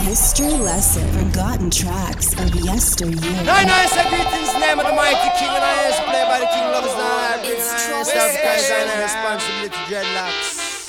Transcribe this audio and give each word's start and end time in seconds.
history 0.00 0.56
lesson, 0.56 1.06
forgotten 1.12 1.70
tracks 1.70 2.32
of 2.40 2.54
yesteryear. 2.54 3.44
Nine 3.44 3.66
nice 3.66 3.92
greetings, 4.08 4.52
name 4.58 4.78
of 4.78 4.86
the 4.86 4.96
mighty 4.96 5.30
king, 5.38 5.52
and 5.52 5.64
I 5.64 5.88
is 5.88 6.00
played 6.08 6.28
by 6.28 6.40
the 6.40 6.48
king 6.48 6.68
of 6.72 6.84
his 6.84 6.94
life. 6.94 7.40
It's 7.44 8.14
Africa's 8.14 8.70
and 8.70 8.88
responsibility 9.02 9.76
dreadlocks. 9.88 10.88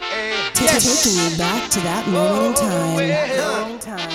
Hey. 0.00 0.32
Taking 0.54 1.12
you 1.20 1.36
back 1.36 1.70
to 1.70 1.80
that 1.80 2.08
moment 2.08 2.58
in 2.58 2.64
oh, 2.64 2.68
time. 2.68 2.96
Oh, 2.96 3.00
yeah. 3.00 3.36
Moment 3.36 3.86
in 3.86 3.96
time. 3.96 4.05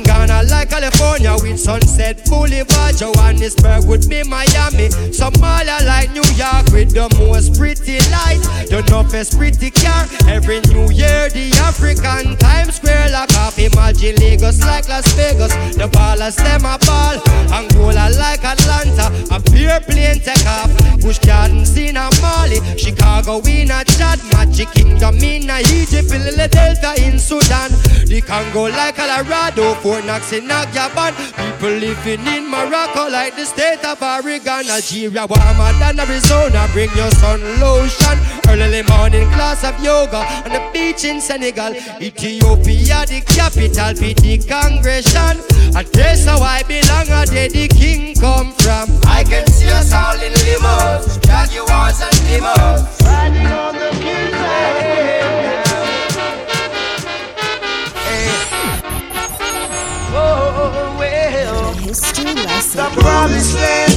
Ghana 0.00 0.44
like 0.44 0.71
California 0.92 1.34
with 1.42 1.60
Sunset. 1.60 2.24
Boulevard, 2.26 2.96
Johannesburg 2.96 3.84
would 3.86 4.08
be 4.08 4.22
Miami, 4.22 4.88
Somalia 5.12 5.84
like 5.86 6.10
New 6.12 6.24
York 6.36 6.66
with 6.72 6.92
the 6.92 7.08
most 7.18 7.58
pretty 7.58 7.98
light, 8.10 8.40
the 8.68 8.82
toughest 8.86 9.36
pretty 9.36 9.70
car. 9.70 10.06
Every 10.28 10.60
New 10.72 10.90
Year, 10.90 11.28
the 11.30 11.52
African 11.62 12.36
Times 12.36 12.76
Square 12.76 13.10
lock 13.10 13.32
off. 13.36 13.58
Imagine 13.58 14.16
Lagos 14.16 14.60
like 14.60 14.88
Las 14.88 15.10
Vegas, 15.14 15.52
the 15.76 15.88
ballers 15.88 16.36
them 16.36 16.64
a 16.64 16.78
ball. 16.78 17.16
Angola 17.52 18.10
like 18.18 18.44
Atlanta, 18.44 19.12
a 19.34 19.40
pure 19.40 19.80
plane 19.80 20.20
take 20.20 20.46
off. 20.46 20.70
Busch 21.00 21.18
Gardens 21.18 21.76
in 21.76 21.96
a 21.96 22.08
Mali, 22.20 22.60
Chicago 22.76 23.40
in 23.46 23.70
a 23.70 23.84
Chad, 23.84 24.20
Magic 24.32 24.70
Kingdom 24.70 25.16
in 25.18 25.50
a 25.50 25.60
Egypt, 25.74 26.10
Philadelphia 26.10 26.94
in 27.06 27.18
Sudan, 27.18 27.70
the 28.06 28.22
Congo 28.24 28.68
like 28.70 28.96
Colorado, 28.96 29.74
Fort 29.74 30.04
Knox 30.04 30.32
in 30.32 30.46
Agyaban. 30.82 31.14
People 31.36 31.76
living 31.78 32.26
in 32.26 32.50
Morocco 32.50 33.08
like 33.08 33.36
the 33.36 33.44
state 33.44 33.84
of 33.84 34.02
Oregon, 34.02 34.66
Algeria 34.68 35.26
warmer 35.26 35.72
than 35.78 36.00
Arizona. 36.00 36.68
Bring 36.72 36.90
your 36.96 37.10
sun 37.12 37.40
lotion, 37.60 38.18
early 38.48 38.82
morning 38.82 39.28
class 39.30 39.64
of 39.64 39.78
yoga 39.82 40.18
on 40.44 40.50
the 40.50 40.70
beach 40.72 41.04
in 41.04 41.20
Senegal, 41.20 41.74
Ethiopia 42.00 43.04
the 43.06 43.22
capital, 43.26 43.94
be 44.00 44.14
the 44.14 44.38
congregation. 44.46 45.38
And 45.74 45.86
that's 45.88 46.24
how 46.24 46.40
I 46.42 46.62
belong, 46.64 47.08
and 47.08 47.28
there 47.30 47.48
the 47.48 47.68
king 47.68 48.14
come 48.16 48.52
from. 48.52 48.90
I 49.06 49.24
can 49.24 49.46
see 49.46 49.70
us 49.70 49.92
all 49.92 50.18
in 50.20 50.32
limos, 50.32 51.22
Jaguars 51.24 52.00
and 52.02 52.18
limos. 52.28 53.00
Riding 53.06 53.46
on 53.46 53.74
the 53.74 53.90
hillside. 53.94 55.21
History 61.92 62.32
lesson. 62.32 62.78
The 62.80 62.88
promised 63.02 63.54
land. 63.54 63.94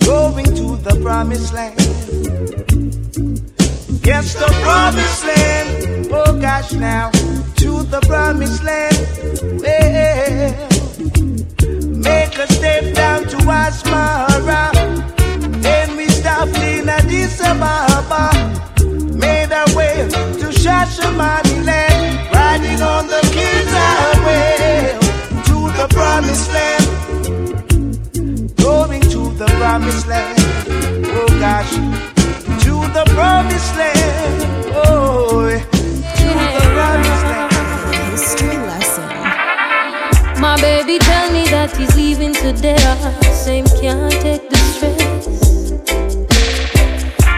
Going 0.00 0.44
to 0.56 0.76
the 0.82 0.98
promised 1.00 1.52
land. 1.54 1.78
Yes, 4.04 4.34
the 4.34 4.48
promised 4.64 5.24
land. 5.24 6.08
Oh 6.10 6.36
gosh, 6.40 6.72
now 6.72 7.12
to 7.60 7.84
the 7.84 8.00
promised 8.08 8.64
land. 8.64 8.96
Well, 9.62 10.50
make 11.94 12.36
a 12.38 12.52
step 12.52 12.92
down 12.92 13.22
to 13.28 13.36
Asmara. 13.36 14.72
Then 15.62 15.96
we 15.96 16.08
stop 16.08 16.48
in 16.48 16.88
Addis 16.88 17.40
Ababa. 17.40 18.32
Made 19.14 19.52
our 19.52 19.76
way 19.76 20.08
to 20.40 20.50
Shashamani 20.50 21.45
promised 26.26 26.52
land. 26.52 26.86
Going 28.56 29.00
to 29.00 29.30
the 29.38 29.46
promised 29.58 30.06
land. 30.08 30.38
Oh 31.06 31.28
gosh, 31.38 31.72
to 32.64 32.74
the 32.92 33.04
promised 33.14 33.76
land. 33.76 34.72
Oh, 34.74 35.48
to 35.48 36.28
the 36.56 36.64
promised 36.74 37.24
land. 37.30 37.52
History 38.10 38.56
lesson. 38.56 39.08
My 40.40 40.56
baby 40.60 40.98
tell 40.98 41.30
me 41.30 41.44
that 41.50 41.76
he's 41.76 41.94
leaving 41.94 42.34
today. 42.34 42.76
I 42.76 43.30
Same 43.30 43.66
can't 43.80 44.12
take 44.12 44.50
the 44.50 44.56
stress. 44.56 45.26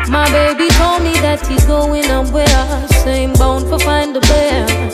My 0.09 0.31
baby 0.31 0.69
told 0.71 1.03
me 1.03 1.13
that 1.21 1.47
he's 1.47 1.65
going 1.67 2.05
somewhere. 2.05 2.89
Same 3.05 3.35
bound 3.35 3.69
for 3.69 3.79
find 3.79 4.17
the 4.17 4.21
best. 4.21 4.88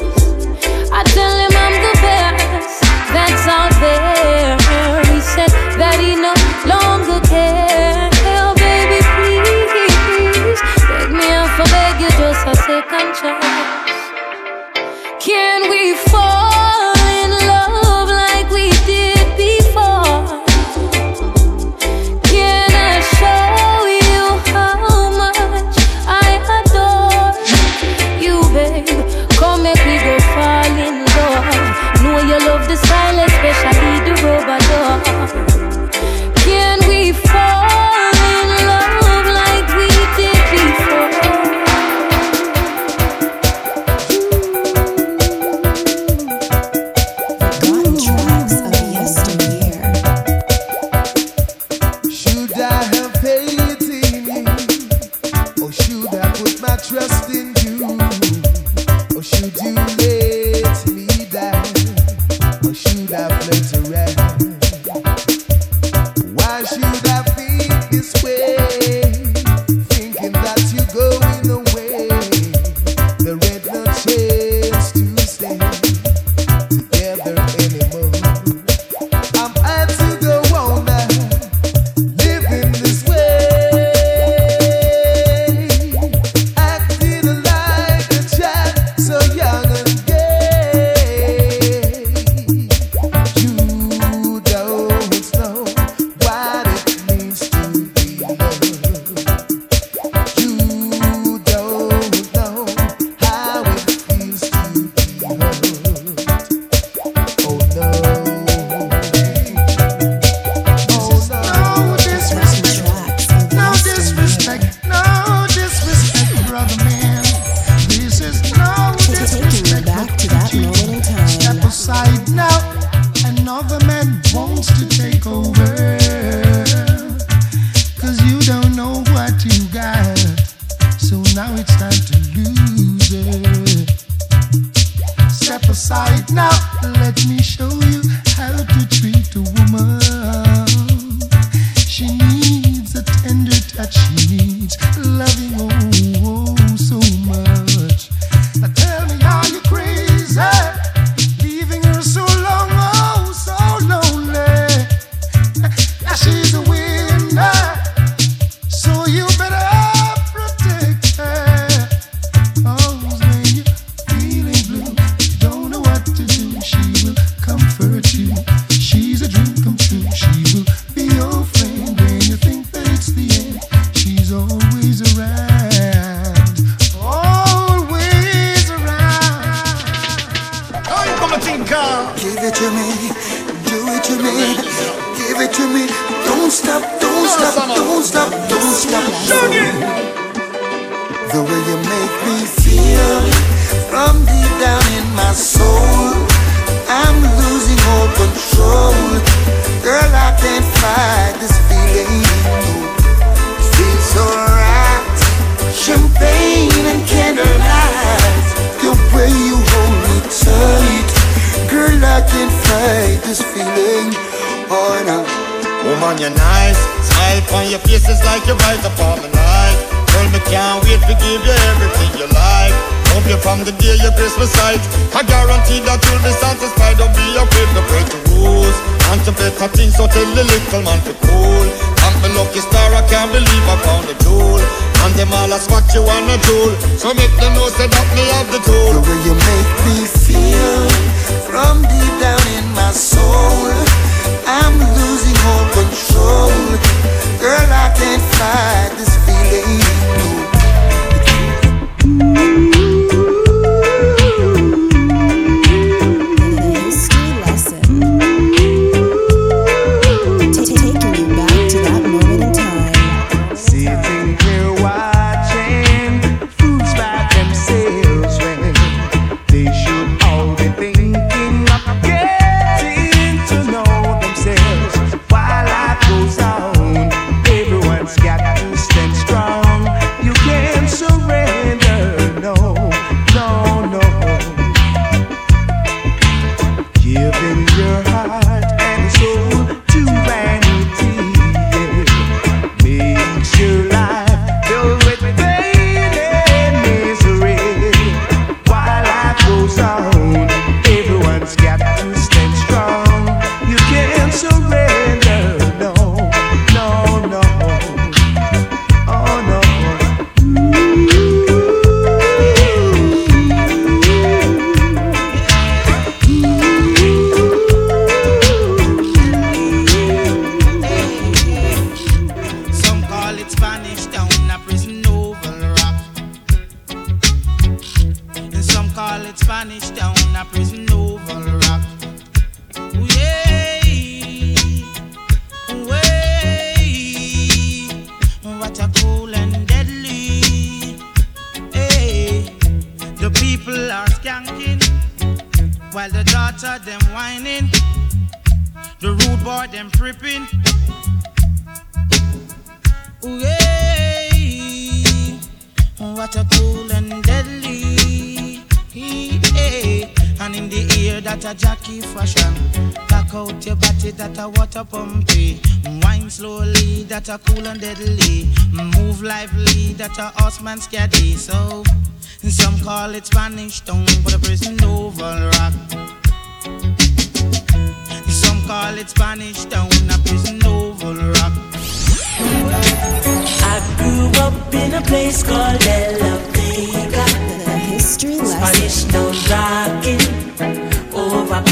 Aside 121.86 122.30
now. 122.30 122.53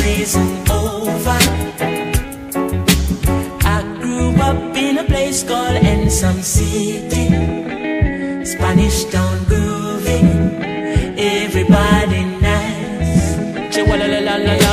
Prison 0.02 0.50
over. 0.68 1.38
I 3.64 3.78
grew 4.00 4.35
up 4.42 4.76
in 4.76 4.99
a 4.99 5.04
place 5.04 5.44
called 5.44 5.78
Ensom 5.92 6.42
City. 6.42 7.26
Spanish 8.44 9.04
town 9.04 9.44
grooving, 9.44 10.28
everybody 11.18 12.25
nice. 12.40 12.82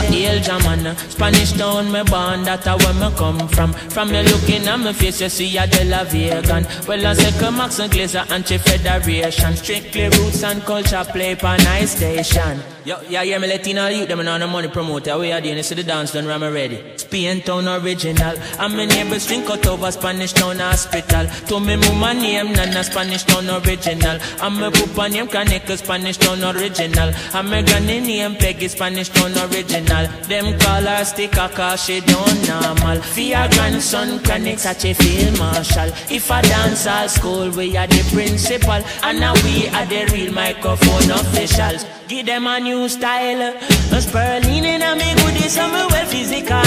Hail 0.09 0.41
German 0.41 0.95
Spanish 0.97 1.51
town 1.53 1.91
me 1.91 2.01
born, 2.03 2.43
that 2.43 2.65
where 2.65 2.93
me 2.93 3.15
come 3.15 3.47
from 3.49 3.73
From 3.73 4.11
me 4.11 4.23
looking 4.23 4.67
at 4.67 4.79
me 4.79 4.91
face, 4.93 5.21
you 5.21 5.29
see 5.29 5.57
a 5.57 5.67
De 5.67 5.85
La 5.85 6.03
Vegan 6.03 6.65
Well, 6.87 7.05
I 7.05 7.13
say 7.13 7.39
come 7.39 7.57
Max 7.57 7.79
and 7.79 7.91
Glazer, 7.91 8.29
anti-federation 8.31 9.55
Strictly 9.55 10.05
roots 10.05 10.43
and 10.43 10.61
culture 10.63 11.05
play 11.11 11.35
pa 11.35 11.57
nice 11.57 11.95
station 11.95 12.59
Yo, 12.89 12.97
yeah, 13.07 13.21
yeah, 13.21 13.37
me 13.37 13.47
Latino 13.47 13.85
youth, 13.85 14.07
them 14.07 14.19
and 14.19 14.29
all 14.29 14.39
the 14.39 14.47
money 14.47 14.67
promoter. 14.67 15.15
We 15.19 15.31
are 15.31 15.39
doing 15.39 15.57
this 15.57 15.69
to 15.69 15.75
the 15.75 15.83
dance, 15.83 16.11
done 16.11 16.25
ram 16.25 16.41
ready. 16.41 16.97
Spain 16.97 17.39
town 17.39 17.67
original. 17.67 18.35
And 18.57 18.75
my 18.75 18.85
neighbors 18.85 19.27
drink 19.27 19.47
out 19.47 19.67
over 19.67 19.91
Spanish 19.91 20.33
town 20.33 20.57
hospital. 20.57 21.27
To 21.49 21.59
me 21.59 21.75
mama 21.75 22.15
name, 22.15 22.51
Nana 22.51 22.83
Spanish 22.83 23.25
town 23.25 23.47
original. 23.47 24.17
And 24.41 24.55
my 24.55 24.71
papa 24.71 25.07
name, 25.07 25.27
Kaneka 25.27 25.77
Spanish 25.77 26.17
town 26.17 26.43
original. 26.43 27.13
And 27.35 27.49
my 27.51 27.61
granny 27.61 27.99
name, 27.99 28.35
Peggy 28.37 28.67
Spanish 28.67 29.09
town 29.09 29.37
original. 29.37 30.07
Them 30.25 30.57
call 30.57 30.81
her 30.81 31.05
sticker 31.05 31.47
cause 31.49 31.83
she 31.85 31.99
don't 31.99 32.47
normal. 32.47 32.97
Your 33.15 33.47
grandson, 33.49 34.17
Kaneka 34.17 34.57
such 34.57 34.85
a 34.85 34.93
field 34.95 35.37
marshal. 35.37 35.89
If 36.09 36.31
I 36.31 36.41
dance 36.41 36.87
all 36.87 37.07
school, 37.07 37.51
we 37.51 37.77
are 37.77 37.85
the 37.85 38.01
principal. 38.11 38.81
And 39.03 39.19
now 39.19 39.35
we 39.45 39.67
are 39.67 39.85
the 39.85 40.09
real 40.11 40.33
microphone 40.33 41.11
officials. 41.11 41.85
Give 42.09 42.25
them 42.25 42.47
a 42.47 42.59
new 42.59 42.78
style. 42.87 43.53
A 43.91 44.01
Sperling 44.01 44.63
in 44.63 44.81
a 44.81 44.95
me 44.95 45.13
goodies, 45.15 45.57
I'm 45.57 45.71
well 45.71 46.05
physical. 46.05 46.61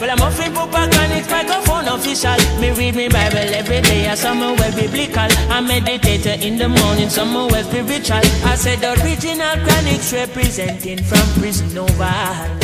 Well, 0.00 0.10
I'm 0.10 0.20
offering 0.20 0.52
Pupacanics 0.52 1.30
microphone 1.30 1.88
official. 1.88 2.38
Me 2.60 2.70
read 2.70 2.94
me 2.94 3.08
Bible 3.08 3.38
every 3.54 3.80
day, 3.82 4.08
I 4.08 4.14
some 4.14 4.40
well 4.40 4.74
biblical. 4.74 5.28
I 5.50 5.60
meditate 5.60 6.26
in 6.42 6.56
the 6.56 6.68
morning, 6.68 7.10
some 7.10 7.34
well 7.34 7.50
spiritual. 7.64 8.22
I 8.46 8.54
said 8.54 8.78
the 8.80 8.92
original 9.02 9.56
chronics 9.64 10.12
representing 10.12 11.02
from 11.02 11.26
prison 11.40 11.76
over. 11.76 12.60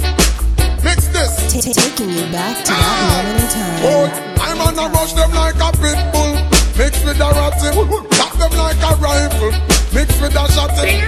Taking 1.46 2.10
you 2.10 2.26
back 2.32 2.58
to 2.64 2.72
that 2.72 2.98
moment 3.06 3.38
in 3.38 3.48
time. 3.48 3.80
Oh, 3.86 4.06
I'm 4.42 4.60
on 4.60 4.76
wanna 4.76 4.92
rush 4.92 5.12
them 5.14 5.30
like 5.30 5.56
a 5.56 5.70
pit 5.78 5.96
bull. 6.12 6.34
Mix 6.76 7.02
with 7.04 7.22
a 7.22 7.30
ratty, 7.32 7.70
them 8.36 8.52
like 8.58 8.76
a 8.82 8.92
rifle. 8.98 9.52
Mix 9.94 10.20
with 10.20 10.34
a 10.34 10.44
shotty, 10.52 11.00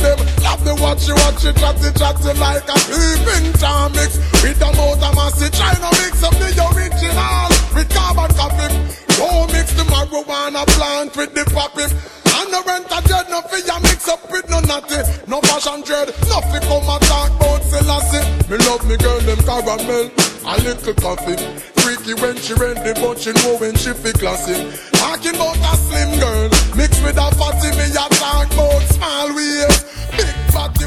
them, 0.00 0.18
love 0.42 0.64
the 0.64 0.74
watchy 0.80 1.14
watchy, 1.14 1.52
chatty 1.60 1.92
chatty 1.92 2.32
like 2.40 2.66
a 2.66 2.76
peeping 2.88 3.52
tom 3.60 3.92
mix. 3.92 4.18
With 4.42 4.60
a 4.62 4.72
motor 4.74 5.12
massy, 5.14 5.50
to 5.50 5.90
mix 6.02 6.22
up 6.24 6.34
the 6.34 6.50
original 6.74 7.46
with 7.76 7.88
carbon. 7.90 9.05
Don't 9.16 9.50
mix 9.52 9.72
the 9.72 9.82
marijuana 9.88 10.66
plant 10.76 11.16
with 11.16 11.32
the 11.34 11.44
poppy. 11.52 11.88
And 12.36 12.52
the 12.52 12.60
rent 12.68 12.84
a 12.92 13.00
dread, 13.08 13.26
no 13.30 13.40
fear 13.48 13.80
mix 13.80 14.08
up 14.08 14.20
with 14.30 14.48
no 14.50 14.60
natty. 14.60 15.00
No 15.26 15.40
fashion 15.40 15.80
dread, 15.82 16.12
nothing 16.28 16.60
come 16.68 16.84
and 16.84 17.02
talk 17.08 17.32
about 17.32 17.62
Selassie. 17.64 18.20
Me 18.50 18.58
love 18.68 18.84
me 18.84 18.96
girl, 18.98 19.18
them 19.20 19.40
caramel, 19.40 20.12
a 20.44 20.52
little 20.60 20.94
coffee. 21.00 21.36
Freaky 21.80 22.12
when 22.20 22.36
she 22.36 22.52
ready, 22.54 22.92
but 23.00 23.18
she 23.18 23.32
know 23.32 23.56
oh, 23.56 23.58
when 23.58 23.74
she 23.76 23.92
feel 23.94 24.12
classy. 24.12 24.68
Talking 24.92 25.34
about 25.34 25.56
a 25.64 25.76
slim 25.80 26.20
girl, 26.20 26.50
mixed 26.76 27.02
with 27.02 27.16
a 27.16 27.32
fatty, 27.40 27.72
me 27.72 27.88
a 27.96 28.04
talk 28.20 28.52
about 28.52 28.82
small 28.92 29.34
waist, 29.34 29.86
big 30.12 30.36
fatty. 30.52 30.86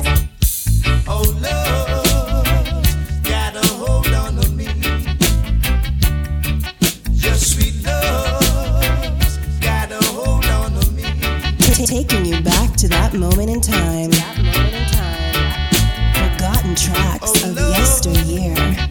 Oh 1.08 1.26
love, 1.42 1.99
Taking 11.86 12.26
you 12.26 12.42
back 12.42 12.76
to 12.76 12.90
that 12.90 13.14
moment 13.14 13.50
in 13.50 13.62
time. 13.62 14.12
Forgotten 16.12 16.76
tracks 16.76 17.44
of 17.44 17.56
yesteryear. 17.56 18.89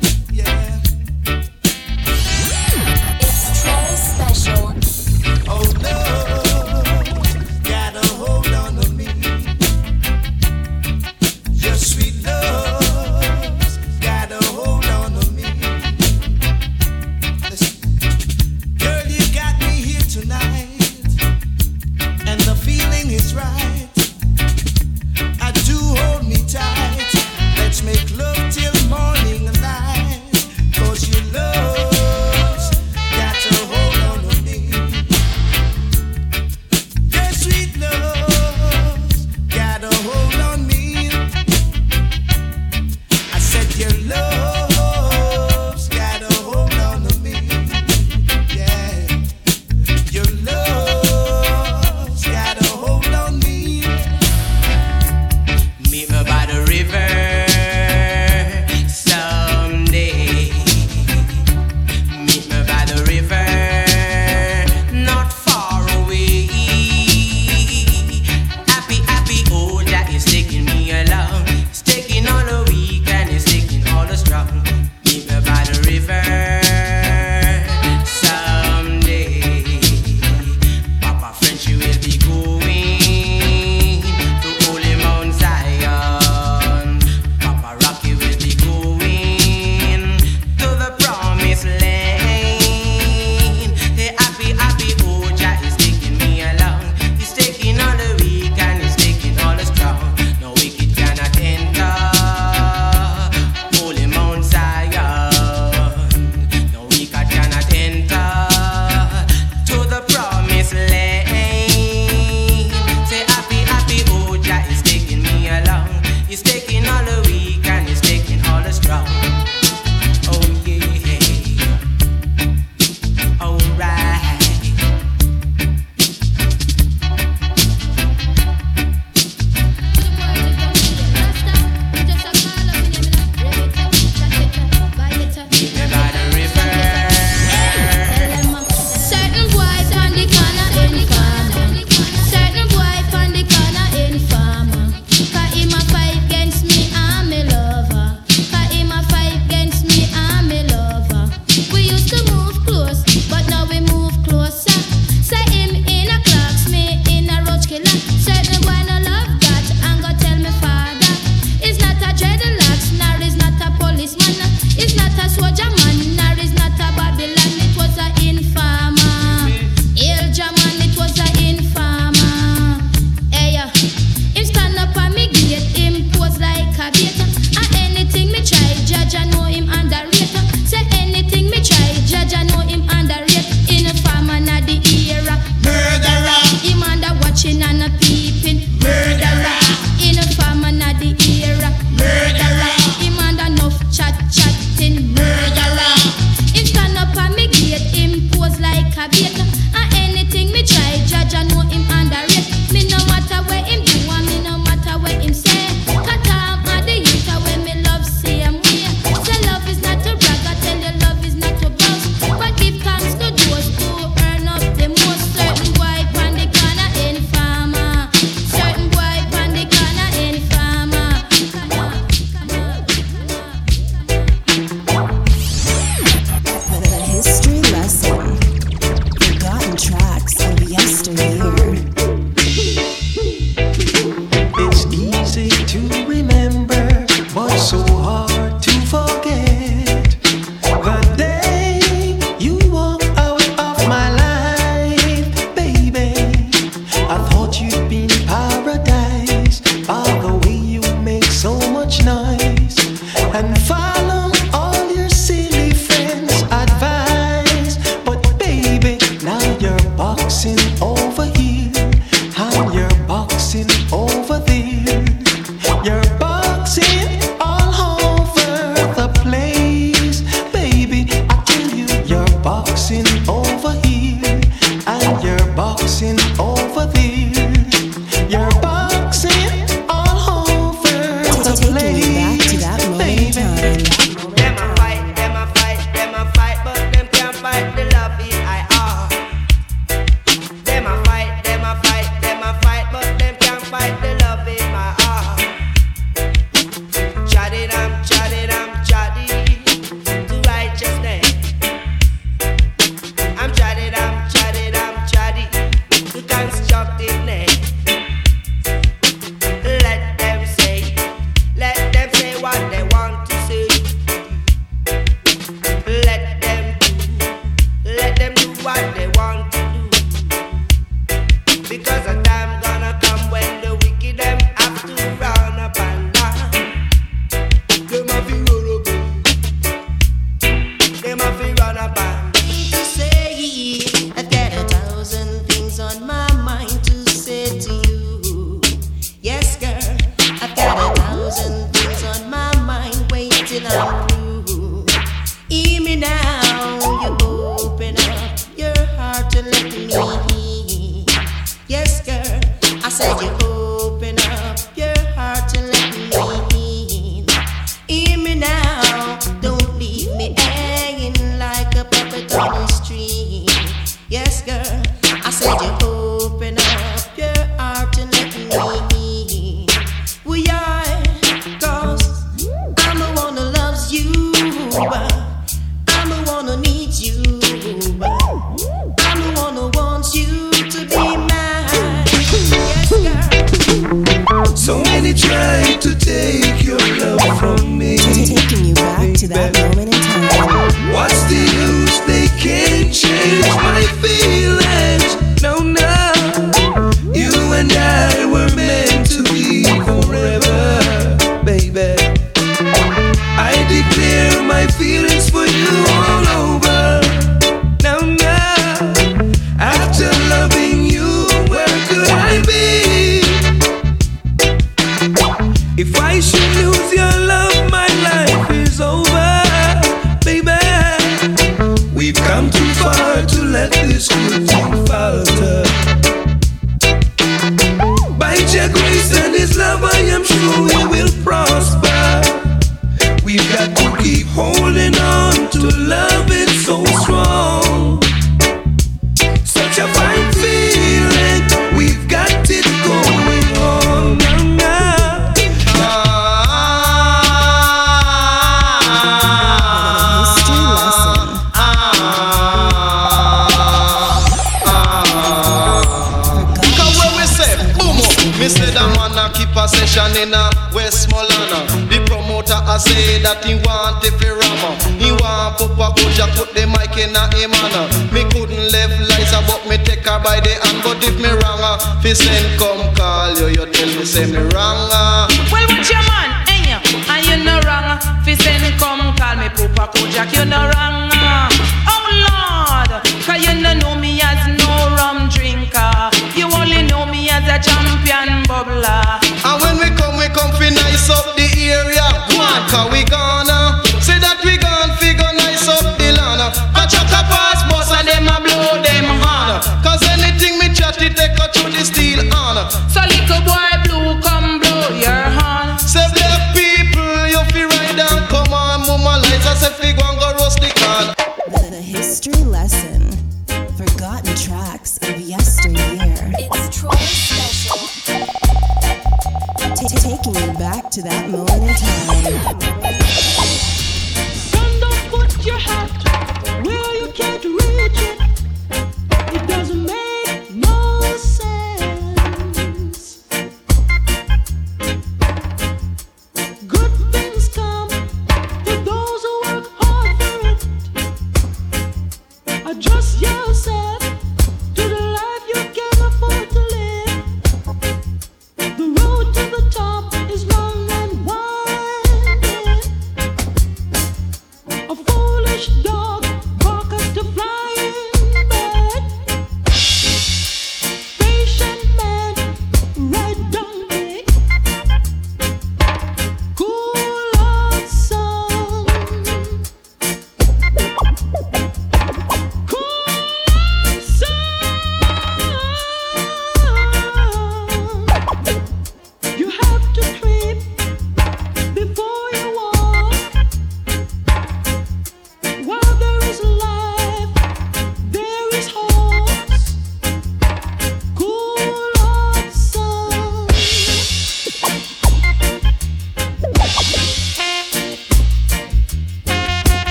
relaxing. 260.28 260.82
all 260.82 260.97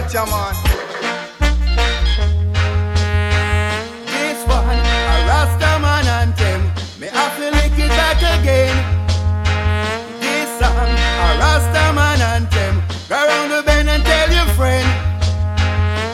such 0.00 0.14
a 0.14 0.24
man. 0.30 0.54
This 4.06 4.40
one, 4.46 4.80
a 5.12 5.16
Rasta 5.28 5.72
man 5.84 6.06
and 6.18 6.38
him, 6.38 6.60
me 7.00 7.08
have 7.08 7.36
to 7.36 7.50
lick 7.50 7.76
it 7.76 7.90
back 8.00 8.20
again. 8.40 8.76
This 10.20 10.48
song, 10.58 10.90
a 11.24 11.28
Rasta 11.42 11.92
man 11.92 12.20
and 12.32 12.48
him, 12.52 12.82
go 13.08 13.16
round 13.16 13.52
the 13.52 13.62
bend 13.62 13.90
and 13.90 14.02
tell 14.04 14.30
your 14.32 14.48
friend. 14.56 14.88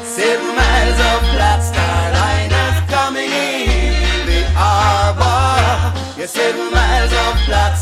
Seven 0.05 0.57
miles 0.57 0.99
of 1.11 1.21
Black 1.35 1.63
Star 1.63 2.13
Line 2.19 2.51
coming 2.89 3.31
in 3.31 4.27
the 4.27 4.43
harbor. 4.55 5.95
Yeah, 6.19 6.27
seven 6.27 6.73
miles 6.73 7.13
of 7.13 7.33
flat 7.45 7.79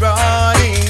running. 0.00 0.80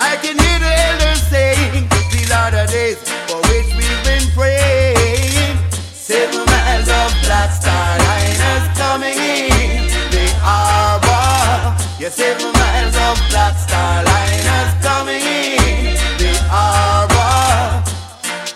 I 0.00 0.16
can 0.22 0.40
hear 0.40 0.58
the 0.58 0.72
elders 0.88 1.20
saying, 1.28 1.88
These 2.10 2.32
are 2.32 2.50
the 2.50 2.64
days 2.72 2.98
for 3.28 3.38
which 3.52 3.68
we've 3.76 4.02
been 4.08 4.24
praying. 4.32 5.58
Seven 5.92 6.40
miles 6.48 6.88
of 6.88 7.12
Black 7.28 7.52
Star 7.52 7.98
Liners 8.00 8.66
coming 8.80 9.18
in 9.20 9.84
the 10.10 10.26
harbor. 10.40 11.76
Yeah, 12.00 12.08
seven 12.08 12.52
miles 12.56 12.96
of 12.96 13.20
Black 13.28 13.56
Star 13.60 14.02
Liners 14.02 14.72
coming 14.80 15.20
in 15.20 15.92
the 16.16 16.32
harbor. 16.48 17.84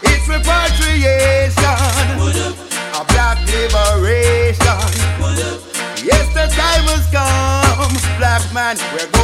It's 0.09 0.27
repatriation, 0.27 1.53
a 2.97 3.05
black 3.13 3.39
liberation. 3.45 4.89
Yes, 6.01 6.25
the 6.33 6.49
time 6.57 6.85
has 6.89 7.05
come, 7.13 7.93
black 8.19 8.43
man. 8.55 8.77
We're 8.93 9.16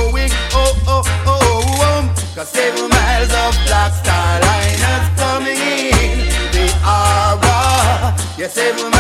of 3.53 3.67
Black 3.67 3.93
Star 3.93 4.41
liners 4.41 5.09
coming 5.21 5.61
in. 5.61 6.29
The 6.53 6.67
hour. 6.85 8.15
yes, 8.39 8.57
everyone. 8.57 8.92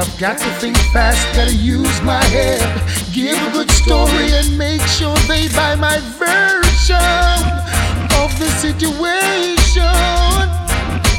I've 0.00 0.18
got 0.18 0.38
to 0.38 0.50
think 0.56 0.78
fast, 0.94 1.20
gotta 1.36 1.52
use 1.52 2.00
my 2.00 2.24
head. 2.32 2.64
Give 3.12 3.36
a 3.36 3.50
good 3.52 3.70
story 3.70 4.32
and 4.32 4.56
make 4.56 4.80
sure 4.80 5.14
they 5.28 5.46
buy 5.48 5.76
my 5.76 6.00
version 6.16 6.96
of 8.16 8.32
the 8.40 8.48
situation. 8.64 9.84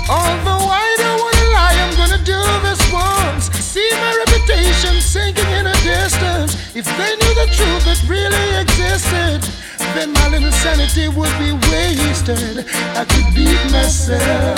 Although 0.10 0.66
I 0.66 0.90
don't 0.98 1.22
wanna 1.22 1.48
lie, 1.54 1.78
I'm 1.78 1.94
gonna 1.94 2.24
do 2.26 2.42
this 2.66 2.82
once. 2.90 3.54
See 3.62 3.88
my 4.02 4.26
reputation 4.26 4.98
sinking 5.00 5.52
in 5.62 5.68
a 5.68 5.78
distance. 5.86 6.58
If 6.74 6.90
they 6.98 7.14
knew 7.22 7.34
the 7.38 7.54
truth 7.54 7.86
that 7.86 8.02
really 8.10 8.50
existed, 8.66 9.46
then 9.94 10.12
my 10.12 10.28
little 10.30 10.52
sanity 10.54 11.08
would 11.08 11.36
be 11.38 11.54
wasted. 11.70 12.66
I 12.98 13.06
could 13.06 13.30
beat 13.36 13.62
myself. 13.70 14.58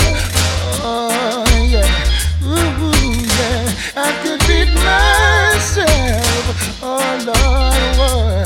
Oh, 0.80 1.44
yeah. 1.68 1.92
Ooh. 2.48 2.93
I 3.96 4.12
could 4.24 4.40
beat 4.48 4.74
myself. 4.74 6.82
Oh 6.82 6.98
Lord, 7.28 7.98
what? 7.98 8.43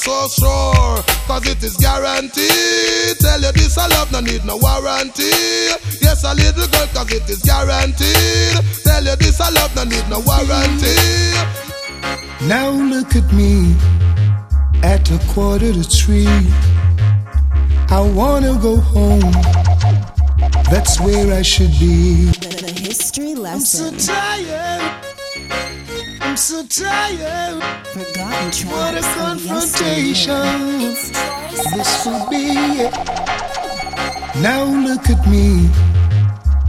So 0.00 0.28
sure. 0.28 1.02
Cause 1.26 1.46
it 1.46 1.62
is 1.62 1.76
guaranteed. 1.76 3.18
Tell 3.18 3.40
you 3.40 3.52
this, 3.52 3.76
I 3.76 3.86
love, 3.88 4.10
no 4.12 4.20
need 4.20 4.44
no 4.44 4.56
warranty. 4.56 5.30
Yes, 6.00 6.24
a 6.24 6.34
little 6.34 6.66
girl, 6.68 6.86
cause 6.94 7.12
it 7.12 7.28
is 7.28 7.42
guaranteed. 7.42 8.56
Tell 8.82 9.04
you 9.04 9.16
this, 9.16 9.40
I 9.40 9.50
love, 9.50 9.74
no 9.76 9.84
need 9.84 10.08
no 10.08 10.20
warranty. 10.20 10.96
Now 12.48 12.70
look 12.70 13.14
at 13.14 13.30
me 13.32 13.74
at 14.82 15.10
a 15.10 15.18
quarter 15.32 15.72
to 15.72 15.82
three. 15.84 16.26
I 17.90 18.00
wanna 18.00 18.58
go 18.60 18.76
home. 18.76 19.32
That's 20.70 21.00
where 21.00 21.34
I 21.34 21.42
should 21.42 21.72
be. 21.78 22.26
The, 22.26 22.62
the 22.64 22.80
history 22.80 23.34
lesson. 23.34 23.98
Forgotten 28.50 28.62
tracks. 28.62 28.64
What 28.64 28.96
a 28.96 29.02
confrontation. 29.18 30.96
This 31.74 32.06
will 32.06 32.28
be 32.30 32.46
it. 32.80 32.92
Now 34.42 34.64
look 34.64 35.08
at 35.08 35.26
me 35.28 35.68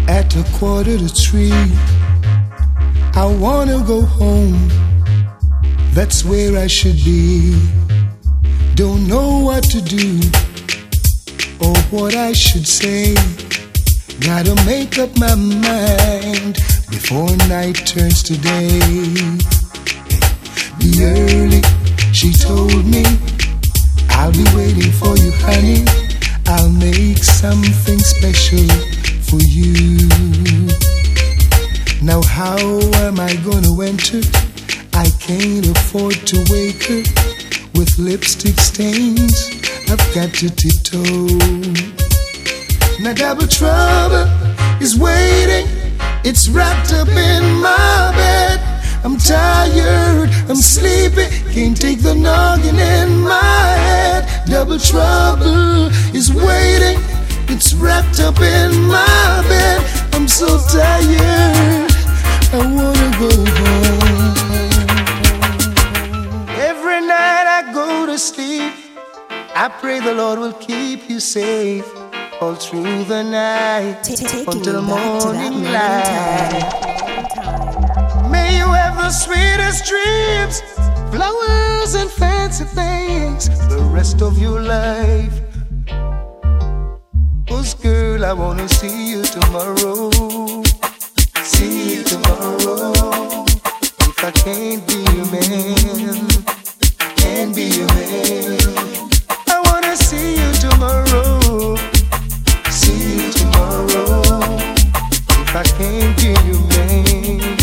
at 0.07 0.35
a 0.35 0.43
quarter 0.57 0.97
to 0.97 1.07
three. 1.07 1.51
I 3.13 3.25
wanna 3.25 3.83
go 3.85 4.01
home. 4.01 4.69
That's 5.93 6.23
where 6.23 6.57
I 6.57 6.67
should 6.67 7.03
be. 7.03 7.59
Don't 8.75 9.07
know 9.07 9.39
what 9.39 9.63
to 9.65 9.81
do 9.81 10.19
or 11.59 11.75
what 11.91 12.15
I 12.15 12.33
should 12.33 12.67
say. 12.67 13.13
Gotta 14.19 14.55
make 14.65 14.97
up 14.99 15.17
my 15.17 15.35
mind 15.35 16.55
before 16.89 17.35
night 17.47 17.75
turns 17.85 18.23
to 18.23 18.37
day. 18.37 19.60
Early, 20.83 21.61
she 22.11 22.33
told 22.33 22.85
me. 22.85 23.05
I'll 24.09 24.31
be 24.31 24.43
waiting 24.55 24.91
for 24.91 25.15
you, 25.15 25.31
honey. 25.45 25.85
I'll 26.47 26.71
make 26.71 27.19
something 27.19 27.99
special 27.99 28.67
for 29.29 29.39
you. 29.41 30.09
Now, 32.01 32.23
how 32.23 32.57
am 33.05 33.19
I 33.19 33.35
gonna 33.45 33.79
enter? 33.83 34.21
I 34.93 35.07
can't 35.19 35.67
afford 35.67 36.15
to 36.25 36.37
wake 36.49 36.83
her 36.85 37.03
with 37.75 37.99
lipstick 37.99 38.59
stains. 38.59 39.51
I've 39.87 40.01
got 40.15 40.33
to 40.39 40.49
tiptoe. 40.49 41.27
Now 43.01 43.13
double 43.13 43.47
trouble 43.47 44.25
is 44.81 44.97
waiting. 44.97 45.67
It's 46.23 46.49
wrapped 46.49 46.91
up 46.93 47.07
in 47.07 47.43
my 47.61 48.13
bed. 48.15 48.70
I'm 49.03 49.17
tired, 49.17 50.29
I'm 50.47 50.55
sleepy, 50.55 51.25
can't 51.51 51.75
take 51.75 52.01
the 52.01 52.13
noggin 52.13 52.77
in 52.77 53.21
my 53.21 53.65
head. 53.87 54.45
Double 54.45 54.77
trouble 54.77 55.87
is 56.15 56.31
waiting. 56.31 56.99
It's 57.49 57.73
wrapped 57.73 58.19
up 58.19 58.39
in 58.39 58.71
my 58.83 59.43
bed. 59.49 59.81
I'm 60.13 60.27
so 60.27 60.59
tired. 60.69 61.91
I 62.53 62.59
wanna 62.77 63.11
go 63.17 63.31
home. 63.57 64.21
Every 66.59 67.01
night 67.01 67.47
I 67.47 67.73
go 67.73 68.05
to 68.05 68.19
sleep. 68.19 68.73
I 69.55 69.67
pray 69.67 69.99
the 69.99 70.13
Lord 70.13 70.37
will 70.39 70.53
keep 70.53 71.09
you 71.09 71.19
safe 71.19 71.85
all 72.39 72.55
through 72.55 73.03
the 73.05 73.23
night 73.23 74.07
until 74.07 74.39
you 74.39 74.45
back 74.45 74.61
to 74.63 74.71
that 74.71 74.81
morning 74.81 75.63
light. 75.63 77.00
Have 78.73 78.97
the 78.97 79.09
sweetest 79.09 79.85
dreams, 79.85 80.61
flowers 81.11 81.95
and 81.95 82.09
fancy 82.09 82.65
things 82.65 83.49
the 83.69 83.81
rest 83.93 84.21
of 84.21 84.37
your 84.37 84.59
life. 84.61 85.33
Cause 87.47 87.73
girl, 87.75 88.25
I 88.25 88.33
wanna 88.33 88.67
see 88.67 89.11
you 89.11 89.23
tomorrow. 89.23 90.11
See 91.43 91.95
you 91.95 92.03
tomorrow. 92.03 93.45
If 94.09 94.23
I 94.23 94.31
can't 94.31 94.85
be 94.87 94.97
your 95.15 95.27
man, 95.31 96.27
can't 97.17 97.55
be 97.55 97.63
your 97.63 97.87
man. 97.87 98.59
I 99.47 99.61
wanna 99.67 99.95
see 99.95 100.35
you 100.41 100.51
tomorrow. 100.65 101.75
See 102.69 103.01
you 103.17 103.31
tomorrow. 103.31 104.21
If 105.43 105.55
I 105.55 105.63
can't 105.77 106.17
be 106.17 106.29
your 106.47 106.61
man, 106.73 107.60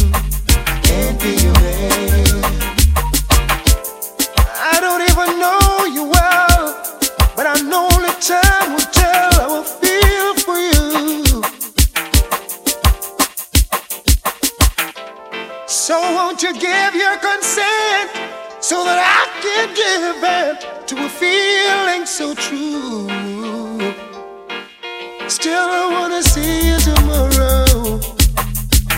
So 15.88 15.98
won't 15.98 16.42
you 16.42 16.52
give 16.52 16.94
your 16.94 17.16
consent 17.16 18.10
so 18.60 18.84
that 18.84 19.00
I 19.00 19.24
can 19.40 19.68
give 19.72 20.22
it 20.22 20.86
to 20.88 20.94
a 21.06 21.08
feeling 21.08 22.04
so 22.04 22.34
true? 22.34 23.08
Still, 25.30 25.66
I 25.80 25.88
wanna 25.90 26.22
see 26.22 26.68
you 26.68 26.78
tomorrow. 26.90 28.00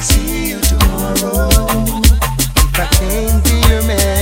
See 0.01 0.51
you 0.51 0.61
tomorrow. 0.72 1.47
If 2.59 2.80
I 2.84 2.86
can't 2.99 3.38
be 3.45 3.57
your 3.70 3.84
man, 3.84 4.20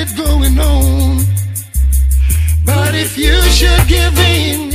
it 0.00 0.16
going 0.16 0.58
on? 0.58 1.24
But 2.64 2.94
if 2.94 3.18
you 3.18 3.40
should 3.42 3.86
give 3.86 4.18
in, 4.18 4.69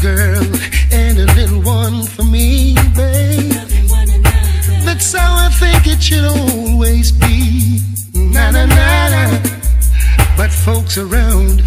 girl, 0.00 0.42
and 0.92 1.18
a 1.18 1.26
little 1.34 1.60
one 1.60 2.04
for 2.06 2.24
me, 2.24 2.74
babe. 2.96 3.52
That's 4.84 5.12
how 5.12 5.46
I 5.46 5.50
think 5.50 5.86
it 5.86 6.02
should 6.02 6.24
always 6.24 7.12
be. 7.12 7.80
Na 8.14 8.50
na 8.50 8.64
na 8.64 9.08
na. 9.14 9.24
But 10.36 10.50
folks 10.50 10.96
around, 10.96 11.62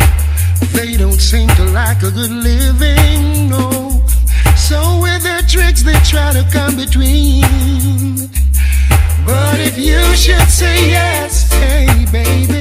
they 0.74 0.98
don't 0.98 1.22
seem 1.22 1.48
to 1.50 1.64
like 1.66 2.02
a 2.02 2.12
good 2.12 2.32
living, 2.32 3.50
no. 3.50 4.04
So 4.58 5.00
with 5.02 5.22
their 5.24 5.42
tricks, 5.44 5.84
they 5.84 6.00
try 6.02 6.34
to 6.34 6.44
come 6.52 6.76
between. 6.76 7.44
But 9.26 9.60
if 9.60 9.78
you 9.78 10.02
should 10.16 10.48
say 10.50 10.90
yes, 10.90 11.52
hey 11.54 12.06
baby, 12.12 12.53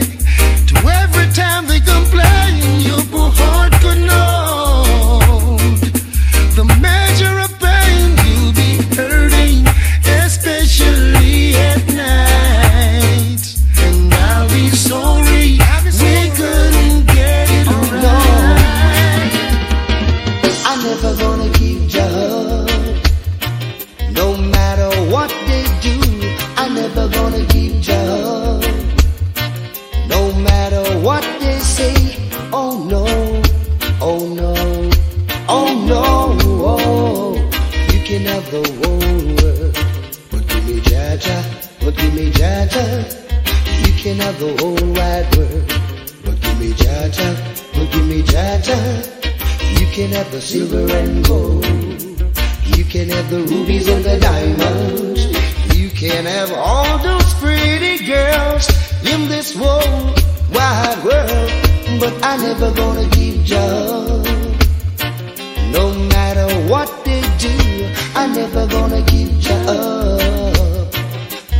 you 69.27 69.55
up. 69.69 70.95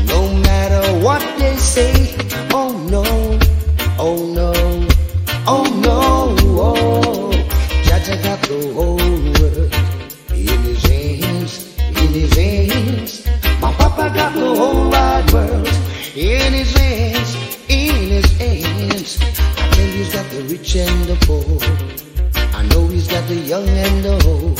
No 0.07 0.21
matter 0.49 0.83
what 1.05 1.23
they 1.39 1.57
say, 1.57 1.93
oh 2.53 2.73
no, 2.91 3.05
oh 3.99 4.19
no, 4.39 4.53
oh 5.47 5.65
no, 5.87 6.37
oh. 6.61 7.33
Jah 7.85 8.01
Jah 8.07 8.19
got 8.23 8.41
the 8.43 8.73
whole 8.75 8.97
world 8.97 9.73
in 10.33 10.59
his 10.69 10.83
hands, 10.85 11.53
in 11.79 12.11
his 12.21 12.33
hands. 12.35 13.27
My 13.61 13.73
papa 13.75 14.11
got 14.15 14.33
the 14.35 14.55
whole 14.55 14.91
wide 14.91 15.33
world 15.33 15.69
in 16.17 16.53
his 16.53 16.73
hands, 16.75 17.37
in 17.69 17.95
his 18.17 18.31
hands. 18.39 19.19
I 19.21 19.71
tell 19.71 19.87
you, 19.87 19.93
he's 19.93 20.13
got 20.13 20.27
the 20.31 20.43
rich 20.51 20.77
and 20.77 21.05
the 21.05 21.17
poor. 21.27 21.61
I 22.55 22.63
know 22.67 22.87
he's 22.89 23.09
got 23.09 23.27
the 23.29 23.37
young 23.37 23.69
and 23.69 24.05
the 24.05 24.15
old. 24.27 24.59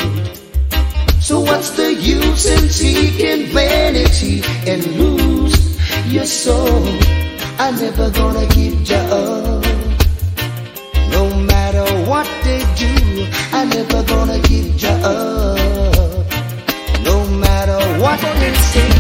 So 1.23 1.41
what's 1.41 1.71
the 1.71 1.82
use 2.03 2.47
in 2.47 2.69
seeking 2.69 3.47
vanity 3.53 4.43
and 4.67 4.85
lose 4.99 5.57
your 6.13 6.27
soul? 6.27 6.85
I'm 7.59 7.77
never 7.77 8.11
gonna 8.11 8.47
give 8.49 8.89
you 8.89 8.97
up. 8.97 9.65
No 11.11 11.31
matter 11.53 11.85
what 12.11 12.27
they 12.43 12.61
do, 12.77 13.27
I'm 13.53 13.69
never 13.69 14.03
gonna 14.03 14.41
give 14.41 14.83
you 14.83 14.89
up. 14.89 16.27
No 17.05 17.27
matter 17.29 17.79
what 18.03 18.21
they 18.41 18.55
say. 18.73 18.91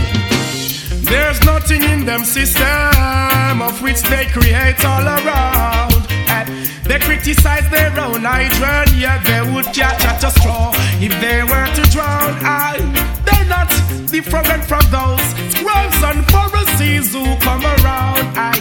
There's 1.10 1.42
nothing 1.44 1.82
in 1.82 2.04
them 2.04 2.24
system 2.24 3.62
of 3.62 3.82
which 3.82 4.00
they 4.02 4.26
create 4.26 4.84
all 4.84 5.06
around. 5.06 5.91
They 6.84 6.98
criticize 6.98 7.68
their 7.70 7.90
own 8.00 8.22
hydra, 8.22 8.84
yeah, 8.96 9.18
they 9.22 9.42
would 9.52 9.66
catch 9.66 10.04
at 10.04 10.22
a 10.24 10.30
straw 10.30 10.72
if 11.00 11.12
they 11.20 11.42
were 11.42 11.68
to 11.74 11.82
drown. 11.90 12.34
I, 12.42 12.78
they're 13.24 13.48
not 13.48 13.70
different 14.10 14.64
from 14.64 14.84
those 14.90 15.24
scrolls 15.54 15.98
and 16.02 16.24
Pharisees 16.30 17.12
who 17.12 17.24
come 17.40 17.64
around. 17.64 18.26
I, 18.36 18.58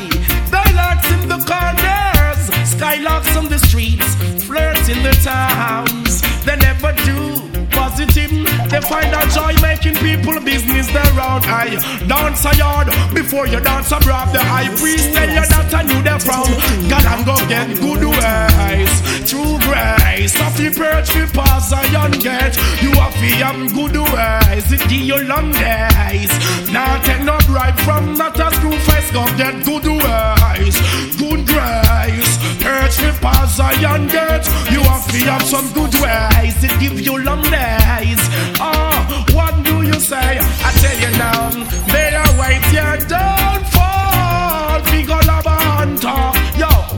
they 0.54 0.68
lurks 0.78 1.10
in 1.18 1.28
the 1.28 1.40
corners, 1.50 2.42
skylarks 2.70 3.36
on 3.36 3.50
the 3.50 3.60
streets, 3.60 4.16
flirts 4.46 4.88
in 4.88 5.02
the 5.04 5.14
towns. 5.24 6.22
They 6.46 6.56
never 6.58 6.94
do 7.04 7.51
positive. 7.92 8.32
They 8.70 8.82
find 8.82 9.12
a 9.14 9.22
joy 9.36 9.54
making 9.62 9.96
people 9.96 10.40
business 10.40 10.88
their 10.88 11.12
own. 11.20 11.44
I 11.44 11.76
dance 12.08 12.46
a 12.46 12.56
yard 12.56 12.88
before 13.14 13.48
you 13.48 13.60
dance 13.60 13.92
abroad. 13.92 14.32
The 14.34 14.40
high 14.40 14.70
priest 14.80 15.14
tell 15.14 15.30
you 15.30 15.44
that 15.44 15.74
I 15.74 15.82
knew 15.84 16.02
they 16.02 16.20
from. 16.20 16.48
God 16.90 17.06
and 17.12 17.26
go 17.26 17.36
get 17.52 17.68
good 17.80 18.04
ways. 18.08 18.92
True 19.28 19.60
grace. 19.68 20.36
Of 20.40 20.56
the 20.58 20.72
perch 20.72 21.10
we 21.16 21.26
pass 21.36 21.72
a 21.72 21.82
young 21.92 22.12
gate. 22.12 22.56
You 22.82 22.92
have 22.96 23.14
to 23.14 23.30
have 23.44 23.60
good 23.74 23.96
ways. 23.96 24.72
It 24.72 24.82
give 24.90 25.06
you 25.12 25.20
long 25.28 25.52
days. 25.52 26.32
Now 26.72 27.02
take 27.04 27.24
no 27.24 27.38
bribe 27.48 27.78
from 27.80 28.16
not 28.16 28.40
a 28.40 28.52
screw 28.56 28.78
face. 28.88 29.12
Go 29.12 29.26
get 29.38 29.64
good 29.66 29.86
ways. 29.86 30.76
Good 31.20 31.46
grace. 31.48 32.31
Perch 32.62 33.00
we 33.02 33.12
past 33.20 33.58
Zion 33.58 34.08
gate. 34.08 34.46
You 34.72 34.82
have 34.82 35.08
to 35.12 35.18
have 35.26 35.44
some 35.44 35.68
good 35.74 35.94
ways 35.96 36.56
to 36.62 36.68
give 36.80 37.00
you 37.02 37.18
long 37.18 37.42
days. 37.44 38.22
Oh, 38.60 39.26
what 39.34 39.64
do 39.64 39.82
you 39.82 40.00
say? 40.00 40.38
I 40.40 40.72
tell 40.82 40.98
you 41.04 41.12
now, 41.18 41.50
they 41.92 42.14
await 42.28 42.64
your 42.72 42.98
downfall. 43.08 44.84
Figure 44.92 45.16
of 45.16 45.46
a 45.46 45.58
hunter. 45.76 46.41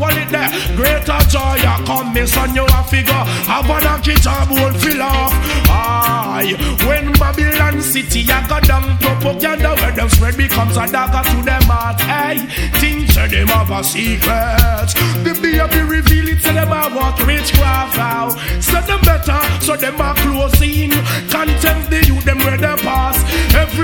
What 0.03 0.17
it 0.17 0.27
there? 0.35 0.51
Greater 0.75 1.19
joy, 1.31 1.55
you 1.63 1.85
come, 1.87 2.13
me 2.13 2.25
son, 2.25 2.53
you 2.53 2.65
a 2.67 2.83
figure. 2.83 3.23
Have 3.47 3.71
a 3.71 4.01
guitar, 4.03 4.45
won't 4.51 4.75
fill 4.75 5.01
off. 5.01 5.31
Aye, 5.71 6.59
when 6.85 7.13
Babylon 7.13 7.81
City, 7.81 8.29
I 8.29 8.45
got 8.45 8.67
down 8.67 8.97
propaganda 8.97 9.75
where 9.75 9.93
them 9.93 10.09
spread 10.09 10.35
becomes 10.35 10.75
a 10.75 10.91
dagger 10.91 11.23
to 11.29 11.45
them 11.45 11.63
heart. 11.71 12.01
Hey, 12.01 12.43
things 12.81 13.13
say 13.13 13.27
them 13.29 13.47
have 13.47 13.71
a 13.71 13.81
secret. 13.81 14.91
The 15.23 15.39
baby 15.41 15.79
reveal 15.87 16.27
it, 16.27 16.41
say 16.43 16.53
them 16.53 16.67
have 16.67 16.93
what 16.93 17.15
witchcraft 17.25 17.95
now. 17.95 18.35
So 18.59 18.81
them 18.81 18.99
better, 19.07 19.39
so 19.61 19.77
them 19.77 20.01
are 20.01 20.15
closing. 20.15 20.91
Contempt 21.31 21.89
the 21.89 22.03
youth, 22.05 22.25
them 22.25 22.39
where 22.39 22.57
they 22.57 22.75
pass. 22.83 23.15
Every 23.55 23.82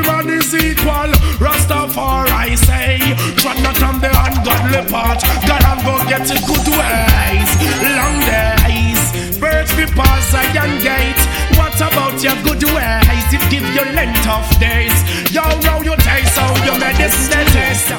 get 6.28 6.46
good 6.46 6.68
ways. 6.68 7.50
Long 7.96 8.20
days, 8.28 9.40
birds 9.40 9.74
be 9.76 9.86
pass 9.86 10.32
Zion 10.32 10.82
gate. 10.82 11.22
What 11.58 11.76
about 11.76 12.22
your 12.22 12.36
good 12.44 12.64
ways? 12.64 13.26
It 13.32 13.44
give 13.50 13.64
you 13.76 13.86
length 13.94 14.28
of 14.28 14.46
days. 14.60 14.98
Yo, 15.32 15.44
now 15.62 15.82
you 15.82 15.96
taste 15.98 16.38
how 16.38 16.52
you 16.66 16.78
medicine 16.80 17.46
taste. 17.56 17.92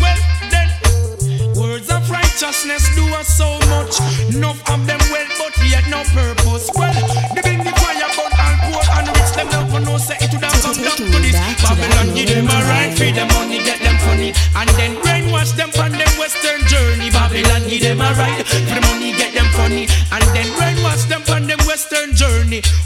Well, 0.00 0.18
then, 0.50 0.68
words 1.54 1.90
of 1.90 2.08
righteousness 2.10 2.84
do 2.94 3.04
us 3.14 3.28
so 3.28 3.58
much. 3.68 4.00
Enough 4.34 4.60
of 4.70 4.86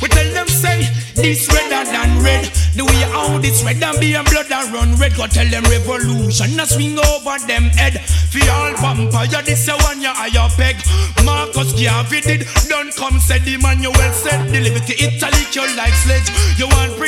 We 0.00 0.08
tell 0.08 0.30
them 0.32 0.48
say 0.48 0.88
this 1.14 1.48
redder 1.52 1.84
than 1.90 2.22
red. 2.22 2.50
The 2.74 2.84
way 2.84 3.02
how 3.12 3.38
this 3.38 3.62
red 3.62 3.82
and 3.82 3.98
be 4.00 4.14
and 4.14 4.26
blood 4.28 4.50
and 4.50 4.72
run 4.72 4.94
red. 4.96 5.16
Go 5.16 5.26
tell 5.26 5.46
them 5.46 5.64
revolution 5.64 6.58
a 6.58 6.66
swing 6.66 6.98
over 6.98 7.38
them 7.46 7.70
head. 7.78 8.00
For 8.30 8.42
all 8.50 8.74
vampire, 8.76 9.42
this 9.42 9.68
a 9.68 9.76
one 9.86 10.02
ya 10.02 10.14
higher 10.14 10.50
peg. 10.56 10.76
Marcus 11.24 11.72
Garvey 11.72 12.20
did 12.20 12.46
don't 12.68 12.94
come 12.96 13.18
said 13.18 13.42
the 13.42 13.56
man 13.58 13.82
you 13.82 13.90
well 13.90 14.12
said. 14.12 14.48
The 14.50 14.60
liberty 14.60 14.94
Italy 14.98 15.44
your 15.54 15.70
like 15.76 15.94
sledge. 15.94 16.28
You 16.58 16.68
want 16.68 16.98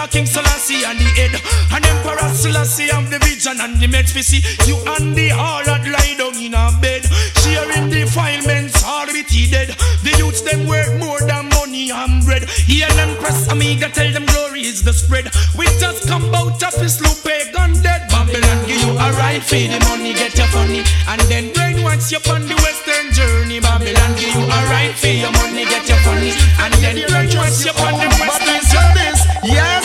at 0.00 0.10
King 0.10 0.26
Selassie 0.26 0.84
and 0.84 0.98
the 0.98 1.10
head. 1.18 1.34
And 1.72 1.84
Emperor 1.84 2.32
Selassie 2.34 2.88
have 2.88 3.10
the 3.10 3.18
vision 3.18 3.60
and 3.60 3.80
the 3.80 3.86
meds 3.86 4.14
we 4.14 4.22
see. 4.22 4.42
You 4.66 4.76
and 4.86 5.14
the 5.14 5.30
all 5.32 5.62
that 5.64 5.84
lie 5.86 6.14
down 6.16 6.36
in 6.40 6.54
a 6.54 6.72
bed. 6.80 7.04
Sharing 7.42 7.90
defilements 7.90 8.82
all 8.84 9.06
with 9.06 9.28
he 9.28 9.50
dead. 9.50 9.68
The 10.02 10.14
youths 10.18 10.40
them 10.42 10.66
work 10.66 10.92
more 10.98 11.20
than 11.20 11.39
and 11.90 12.24
bread. 12.24 12.48
Hear 12.48 12.88
them 12.98 13.16
press 13.18 13.48
amiga 13.48 13.88
tell 13.88 14.10
them 14.12 14.26
glory 14.26 14.62
is 14.62 14.82
the 14.82 14.92
spread. 14.92 15.30
We 15.56 15.66
just 15.78 16.06
come 16.08 16.24
out 16.34 16.62
of 16.62 16.74
his 16.80 17.00
loop 17.00 17.24
eh, 17.26 17.50
pagan 17.50 17.82
dead. 17.82 18.08
Babylon 18.10 18.58
give 18.66 18.80
you 18.82 18.92
a 18.92 19.08
right 19.18 19.42
for 19.42 19.56
the 19.56 19.78
money 19.88 20.12
get 20.14 20.36
your 20.36 20.46
funny. 20.48 20.82
And 21.08 21.20
then 21.32 21.50
brainwash 21.52 22.10
you 22.12 22.20
on 22.32 22.46
the 22.46 22.56
western 22.62 23.12
journey. 23.12 23.60
Babylon 23.60 24.12
give 24.18 24.34
you 24.34 24.44
a 24.44 24.60
right 24.70 24.94
for 24.94 25.08
your 25.08 25.32
money 25.32 25.64
get 25.64 25.88
your 25.88 25.98
funny. 26.06 26.32
And 26.62 26.74
then 26.82 26.96
brainwash 27.08 27.64
you 27.64 27.72
on 27.84 27.94
the 27.98 28.08
western 28.20 28.62
journey. 28.72 29.00
Yes, 29.42 29.79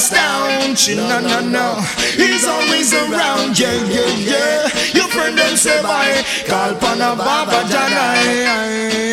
us 0.00 0.10
down. 0.10 0.74
No, 0.96 1.20
no, 1.20 1.40
no. 1.40 1.80
He's 2.16 2.46
always 2.46 2.92
around. 2.94 3.58
Yeah, 3.58 3.76
yeah, 3.84 4.08
yeah. 4.16 4.68
Your 4.94 5.08
friend 5.08 5.36
them 5.36 5.56
say 5.56 5.82
bye. 5.82 6.24
Call 6.46 6.74
Pana 6.76 7.14
Baba 7.16 7.60
Janai. 7.68 9.10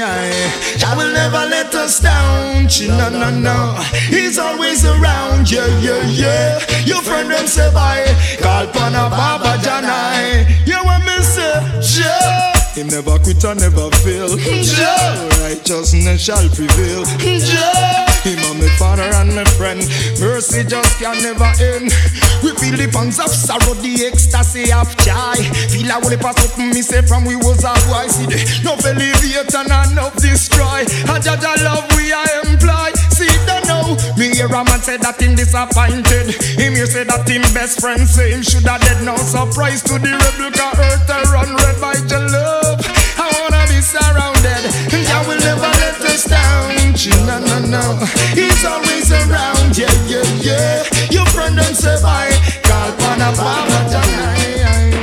Jah 0.79 0.95
will 0.95 1.11
never 1.11 1.43
let 1.49 1.73
us 1.75 1.99
down. 1.99 2.67
No, 2.99 3.09
no, 3.09 3.29
no. 3.31 3.75
He's 4.07 4.39
always 4.39 4.85
around. 4.85 5.51
Yeah, 5.51 5.67
yeah, 5.79 6.03
yeah. 6.07 6.59
Your 6.85 7.01
friend 7.01 7.29
them 7.31 7.47
say 7.47 7.69
bye. 7.73 8.07
Call 8.39 8.67
Pana 8.67 9.09
Baba 9.09 9.57
Janai. 9.65 10.45
You 10.65 10.79
want 10.85 11.03
me 11.05 11.17
say, 11.21 11.53
Jah. 11.81 12.53
Him 12.75 12.87
never 12.87 13.19
quit 13.19 13.43
and 13.43 13.59
never 13.59 13.89
fail. 14.03 14.29
Jah. 14.37 15.29
Righteousness 15.41 16.21
shall 16.21 16.47
prevail. 16.49 17.03
Jah. 17.39 18.06
Him 18.27 18.43
and 18.43 18.59
my 18.59 18.67
father 18.75 19.07
and 19.23 19.31
my 19.31 19.47
friend. 19.55 19.79
Mercy 20.19 20.67
just 20.67 20.99
can 20.99 21.15
never 21.23 21.47
end. 21.63 21.95
We 22.43 22.51
feel 22.59 22.75
the 22.75 22.91
pangs 22.91 23.23
of 23.23 23.31
sorrow, 23.31 23.71
the 23.79 24.03
ecstasy 24.03 24.67
of 24.67 24.91
joy. 24.99 25.39
Feel 25.71 25.87
a 25.87 26.03
whole 26.03 26.11
pass 26.19 26.35
up 26.43 26.59
me 26.59 26.83
say 26.83 27.07
from 27.07 27.23
we 27.23 27.39
was 27.39 27.63
a 27.63 27.71
boy. 27.87 28.03
See 28.11 28.27
the 28.27 28.35
no 28.67 28.75
elevate 28.83 29.55
and 29.55 29.71
enough 29.71 30.19
destroy. 30.19 30.83
A 31.07 31.15
judge 31.23 31.39
I 31.39 31.55
love 31.63 31.87
we 31.95 32.11
I 32.11 32.27
employ. 32.43 32.91
See 33.15 33.31
don't 33.47 33.63
know. 33.63 33.95
Me 34.19 34.35
hear 34.35 34.51
a 34.51 34.59
man 34.59 34.83
say 34.83 34.99
that 34.99 35.23
him 35.23 35.39
disappointed. 35.39 36.35
Him 36.59 36.75
you 36.75 36.83
say 36.83 37.07
that 37.07 37.23
him 37.23 37.47
best 37.55 37.79
friend 37.79 38.03
say 38.03 38.35
him 38.35 38.43
shoulda 38.43 38.75
dead. 38.83 39.07
No 39.07 39.15
surprise 39.15 39.79
to 39.87 39.95
the 40.03 40.11
rebel 40.11 40.51
can 40.51 40.75
earth 40.75 41.07
and 41.07 41.23
run 41.31 41.55
red 41.63 41.79
by 41.79 41.95
your 42.11 42.27
love. 42.27 42.83
I 43.15 43.31
wanna 43.39 43.63
be 43.71 43.79
surrounded. 43.79 44.67
Jah 44.91 45.23
will 45.23 45.39
never 45.39 45.71
let 45.79 46.03
us 46.11 46.27
down. 46.27 46.76
No, 47.05 47.37
no, 47.37 47.59
no. 47.59 47.95
He's 48.33 48.65
always 48.65 49.11
around. 49.11 49.77
Yeah, 49.77 49.85
yeah, 50.07 50.23
yeah. 50.41 50.83
Your 51.11 51.27
friend 51.27 51.55
don't 51.55 51.75
say 51.75 51.95
bye. 52.01 52.31
Call 52.63 52.91
Pana 52.97 53.31
Baba 53.37 53.85
Janai. 53.85 54.97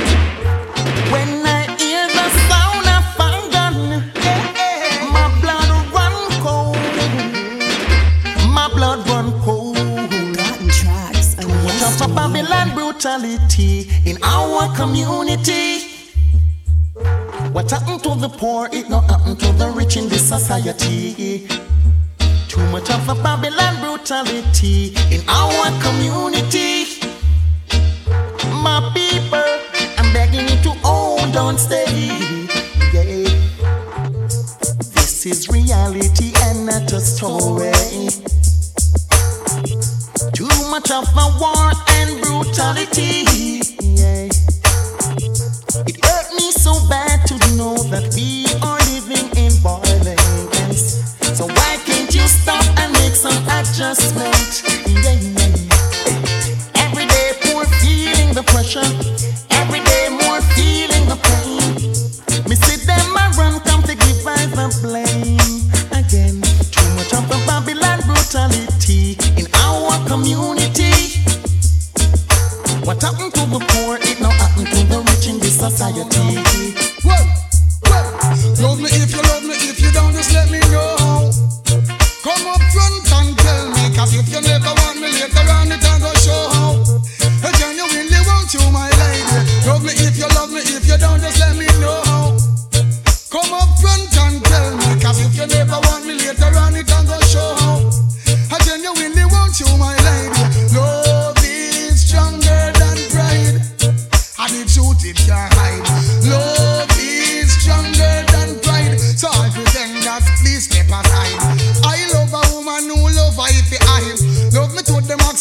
When 1.09 1.45
I 1.47 1.63
hear 1.79 2.05
the 2.11 2.27
sound 2.51 2.85
of 2.91 3.15
a 3.15 3.29
gun, 3.49 4.03
my 5.13 5.25
blood 5.39 5.69
run 5.95 6.15
cold. 6.43 6.75
My 8.53 8.67
blood 8.75 9.07
run 9.07 9.31
cold. 9.41 9.77
Gotten 10.35 10.67
tracks 10.67 11.37
of 11.39 11.47
Much 11.63 11.81
of 11.81 12.11
a 12.11 12.13
Babylon 12.13 12.75
brutality 12.75 13.89
in 14.05 14.21
our 14.21 14.67
community. 14.75 15.95
What 17.53 17.71
happened 17.71 18.03
to 18.03 18.15
the 18.15 18.27
poor, 18.27 18.67
it 18.73 18.89
not 18.89 19.09
happen 19.09 19.37
to 19.37 19.51
the 19.53 19.69
rich 19.69 19.95
in 19.95 20.09
this 20.09 20.27
society. 20.27 21.47
Too 22.55 22.65
much 22.71 22.89
of 22.89 23.09
a 23.09 23.15
Babylon 23.21 23.81
brutality 23.81 24.93
in 25.11 25.21
our 25.27 25.67
community. 25.81 26.85
My 28.63 28.79
people, 28.95 29.43
I'm 29.97 30.13
begging 30.13 30.47
you 30.47 30.63
to 30.63 30.69
hold 30.81 31.35
on 31.35 31.57
steady. 31.57 32.47
Yeah. 32.93 33.27
This 34.95 35.25
is 35.25 35.49
reality 35.49 36.31
and 36.43 36.65
not 36.67 36.93
a 36.93 37.01
story. 37.01 37.73
Too 40.31 40.47
much 40.71 40.91
of 40.91 41.09
a 41.11 41.27
war 41.41 41.71
and 41.99 42.21
brutality. 42.21 43.25
Yeah. 43.83 44.29
It 45.89 46.05
hurt 46.05 46.33
me 46.35 46.51
so 46.53 46.73
bad 46.87 47.27
to 47.27 47.35
know 47.57 47.75
that 47.91 48.13
we 48.15 48.44
some 53.75 53.91
adjustment? 53.91 54.84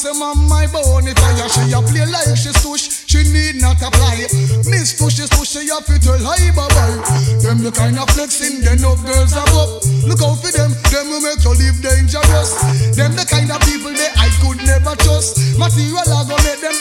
say, 0.05 0.13
Mom, 0.19 0.49
my 0.49 0.67
bone, 0.69 1.09
it 1.09 1.17
fire. 1.17 1.49
She 1.49 1.73
a 1.73 1.81
play 1.81 2.05
like 2.05 2.37
she 2.37 2.53
sush, 2.53 3.09
she 3.09 3.25
need 3.33 3.57
not 3.65 3.81
apply. 3.81 4.29
Miss 4.69 4.93
push, 4.93 5.19
is 5.19 5.33
push. 5.33 5.57
she 5.57 5.65
a 5.73 5.81
fit 5.81 6.05
her 6.05 6.21
lie, 6.21 6.53
bye 6.53 6.69
bye. 6.77 7.01
Them 7.41 7.65
the 7.65 7.73
kind 7.73 7.97
of 7.97 8.09
flexing, 8.13 8.61
they 8.61 8.77
up 8.85 9.01
girls 9.09 9.33
are 9.33 9.49
up. 9.57 9.81
Look 10.05 10.21
out 10.21 10.37
for 10.45 10.53
them, 10.53 10.77
them 10.93 11.09
will 11.09 11.25
make 11.25 11.41
you 11.41 11.57
live 11.57 11.81
dangerous. 11.81 12.51
Them 12.93 13.17
the 13.17 13.25
kind 13.25 13.49
of 13.49 13.61
people 13.65 13.97
that 13.97 14.13
I 14.21 14.29
could 14.45 14.61
never 14.69 14.93
trust. 15.01 15.41
Material 15.57 16.05
I 16.05 16.29
gonna 16.29 16.45
make 16.45 16.61
them 16.61 16.74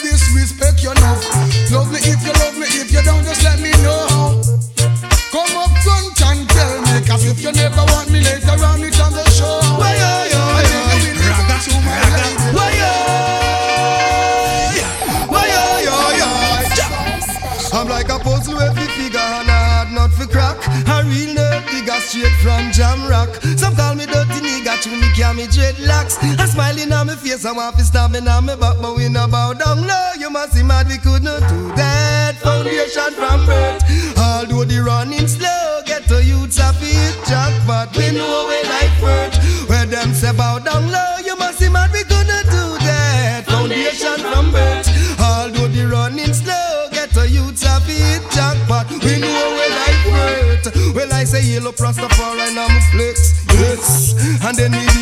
smiling 26.54 26.92
on 26.92 27.08
my 27.08 27.16
face, 27.16 27.44
I 27.44 27.52
want 27.52 27.76
to 27.76 27.84
stab 27.84 28.12
me 28.12 28.18
on 28.20 28.46
my 28.46 28.54
back, 28.54 28.76
but 28.80 28.94
we 28.96 29.08
no 29.08 29.26
bow 29.26 29.52
down 29.54 29.86
low. 29.86 30.10
You 30.18 30.30
must 30.30 30.54
be 30.54 30.62
mad, 30.62 30.86
we 30.86 30.98
could 30.98 31.22
not 31.22 31.42
do 31.50 31.74
that. 31.74 32.38
Foundation 32.38 33.10
from 33.18 33.44
birth. 33.44 33.82
Although 34.16 34.64
the 34.64 34.78
running 34.78 35.26
slow, 35.26 35.82
get 35.84 36.06
to 36.08 36.22
youths 36.22 36.58
a 36.58 36.72
fit 36.78 37.14
jackpot. 37.26 37.96
We 37.96 38.12
know 38.12 38.46
we 38.46 38.62
life 38.70 38.96
worth. 39.02 39.34
Where 39.68 39.86
them 39.86 40.14
say 40.14 40.32
bow 40.32 40.60
down 40.60 40.90
low, 40.90 41.18
you 41.26 41.36
must 41.36 41.58
be 41.58 41.68
mad, 41.68 41.90
we 41.92 42.04
could 42.04 42.26
not 42.26 42.44
do 42.46 42.64
that. 42.86 43.44
Foundation 43.46 44.18
from 44.22 44.52
birth. 44.52 44.86
Although 45.18 45.68
the 45.68 45.86
running 45.90 46.32
slow, 46.32 46.88
get 46.92 47.10
to 47.18 47.28
youths 47.28 47.64
a 47.66 47.80
fit 47.82 48.22
jackpot. 48.30 48.86
We 49.02 49.18
know 49.18 49.42
we 49.58 49.66
life 49.82 50.04
worth. 50.06 50.94
Well, 50.94 51.12
I 51.12 51.24
say 51.24 51.42
yellow 51.42 51.72
Rastafari 51.72 52.46
and 52.46 52.58
I'm 52.58 52.80
flex. 52.92 53.42
Yes. 53.50 54.14
And 54.44 54.56
then 54.56 54.72
we 54.72 54.93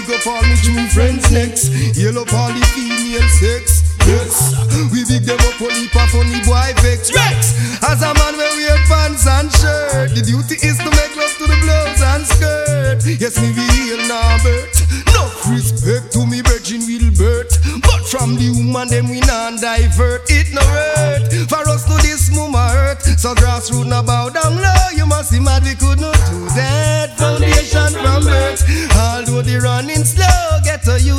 next. 1.32 1.72
Yellow 1.96 2.24
for 2.28 2.48
the 2.52 2.62
female 2.76 3.28
sex. 3.40 3.82
Yes. 4.06 4.54
We 4.92 5.04
big 5.08 5.24
them 5.24 5.40
up 5.40 5.60
only 5.60 5.88
for 5.88 6.06
funny 6.12 6.40
boy 6.44 6.70
vex. 6.84 7.08
Rex. 7.14 7.56
As 7.82 8.02
a 8.02 8.12
man 8.14 8.34
we 8.36 8.46
wear 8.60 8.78
pants 8.86 9.26
and 9.26 9.50
shirt. 9.50 10.12
The 10.14 10.22
duty 10.22 10.60
is 10.60 10.76
to 10.78 10.90
make 10.92 11.14
love 11.16 11.34
to 11.40 11.46
the 11.48 11.58
blouse 11.64 12.02
and 12.02 12.24
skirt. 12.26 13.00
Yes, 13.20 13.40
me 13.40 13.54
real 13.56 14.02
Norbert. 14.06 14.74
No 15.14 15.24
respect 15.48 16.12
to 16.12 16.26
me 16.26 16.42
virgin 16.42 16.84
will 16.84 17.08
Wilbert. 17.14 17.56
But 17.82 18.02
from 18.06 18.36
the 18.36 18.50
woman 18.52 18.88
them 18.88 19.08
we 19.08 19.20
non 19.20 19.56
divert. 19.56 20.28
It 20.28 20.52
no 20.52 20.62
hurt. 20.62 21.32
For 21.48 21.62
us 21.68 21.84
to 21.86 21.96
this 22.02 22.34
mama 22.34 22.68
hurt. 22.68 23.02
So 23.18 23.34
grassroots 23.34 23.86
now 23.86 24.02
bow 24.02 24.28
down 24.28 24.56
low. 24.56 24.88
You 24.94 25.06
must 25.06 25.32
be 25.32 25.40
mad 25.40 25.62
we 25.62 25.74
could 25.74 26.00
not 26.00 26.18
do 26.28 26.46
that. 26.58 27.16
Foundation 27.16 27.92
from 28.02 28.24
birth. 28.24 28.62
Although 28.98 29.42
the 29.42 29.60
running 29.62 30.04
slow, 30.04 30.41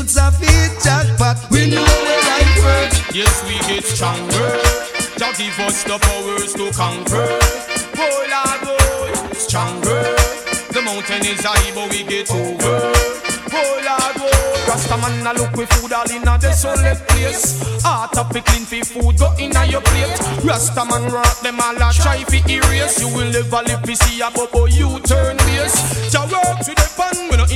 youths 0.04 0.18
a 0.18 0.32
fit 0.32 0.72
jackpot. 0.84 1.38
We 1.50 1.70
know 1.70 1.82
we 1.82 2.16
right 2.28 2.54
work. 2.64 2.92
Yes, 3.16 3.34
we 3.48 3.56
get 3.68 3.84
stronger. 3.84 4.60
Jah 5.18 5.32
give 5.38 5.58
us 5.60 5.84
the 5.84 5.98
powers 5.98 6.54
to 6.54 6.72
conquer. 6.76 7.40
Oh 7.98 8.18
Lord, 8.34 8.62
oh, 8.68 9.34
stronger. 9.34 10.04
The 10.74 10.82
mountain 10.82 11.26
is 11.26 11.44
high, 11.44 11.72
but 11.76 11.90
we 11.92 12.04
get 12.04 12.30
over. 12.32 12.92
Oh 13.56 13.72
Lord, 13.88 14.18
oh, 14.20 14.66
Rasta 14.68 14.98
man 14.98 15.28
a 15.28 15.40
look 15.40 15.56
with 15.56 15.70
food 15.74 15.94
all 15.94 16.10
in 16.12 16.28
a 16.28 16.38
desolate 16.38 17.00
place. 17.08 17.62
Heart 17.84 18.18
of 18.18 18.30
clean 18.30 18.66
fi 18.66 18.82
food 18.82 19.18
go 19.18 19.32
in 19.38 19.56
a 19.56 19.66
your 19.66 19.82
plate. 19.82 20.20
Rasta 20.44 20.84
man 20.86 21.12
rock 21.12 21.40
them 21.42 21.60
all 21.62 21.76
a 21.76 21.94
try 21.94 22.24
fi 22.26 22.42
erase. 22.52 23.00
You 23.00 23.08
will 23.16 23.32
never 23.32 23.62
live 23.64 23.84
fi 23.86 23.94
see 23.94 24.22
a 24.22 24.32
bubble 24.32 24.68
you 24.68 25.00
turn 25.02 25.38
base. 25.38 26.12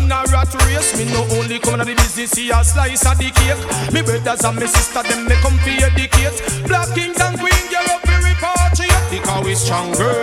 In 0.08 0.14
a 0.14 0.24
rat 0.32 0.48
race. 0.64 0.96
Me 0.98 1.06
no 1.12 1.28
only 1.36 1.60
come 1.60 1.82
in 1.82 1.88
the 1.88 1.96
business 1.96 2.32
see 2.32 2.50
a 2.50 2.64
slice 2.64 3.06
of 3.06 3.18
the 3.20 3.30
cake. 3.30 3.60
Me 3.92 4.02
brothers 4.02 4.44
and 4.44 4.58
me 4.58 4.68
sister 4.68 5.04
them 5.04 5.28
me 5.28 5.36
come 5.44 5.60
fi 5.60 5.84
educate. 5.84 6.40
Black 6.68 6.88
kings 6.96 7.20
and 7.20 7.38
queen, 7.38 7.64
get 7.70 7.84
up 7.92 8.02
fi 8.08 8.16
repatriate 8.24 9.08
because 9.12 9.44
we 9.46 9.54
stronger. 9.56 10.16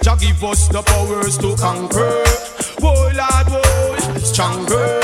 Jah 0.00 0.16
give 0.16 0.42
us 0.42 0.68
the 0.68 0.80
powers 0.82 1.36
to 1.38 1.54
conquer. 1.56 2.24
Whoa, 2.80 3.12
Lord, 3.12 3.48
whoa, 3.52 4.18
stronger. 4.24 5.00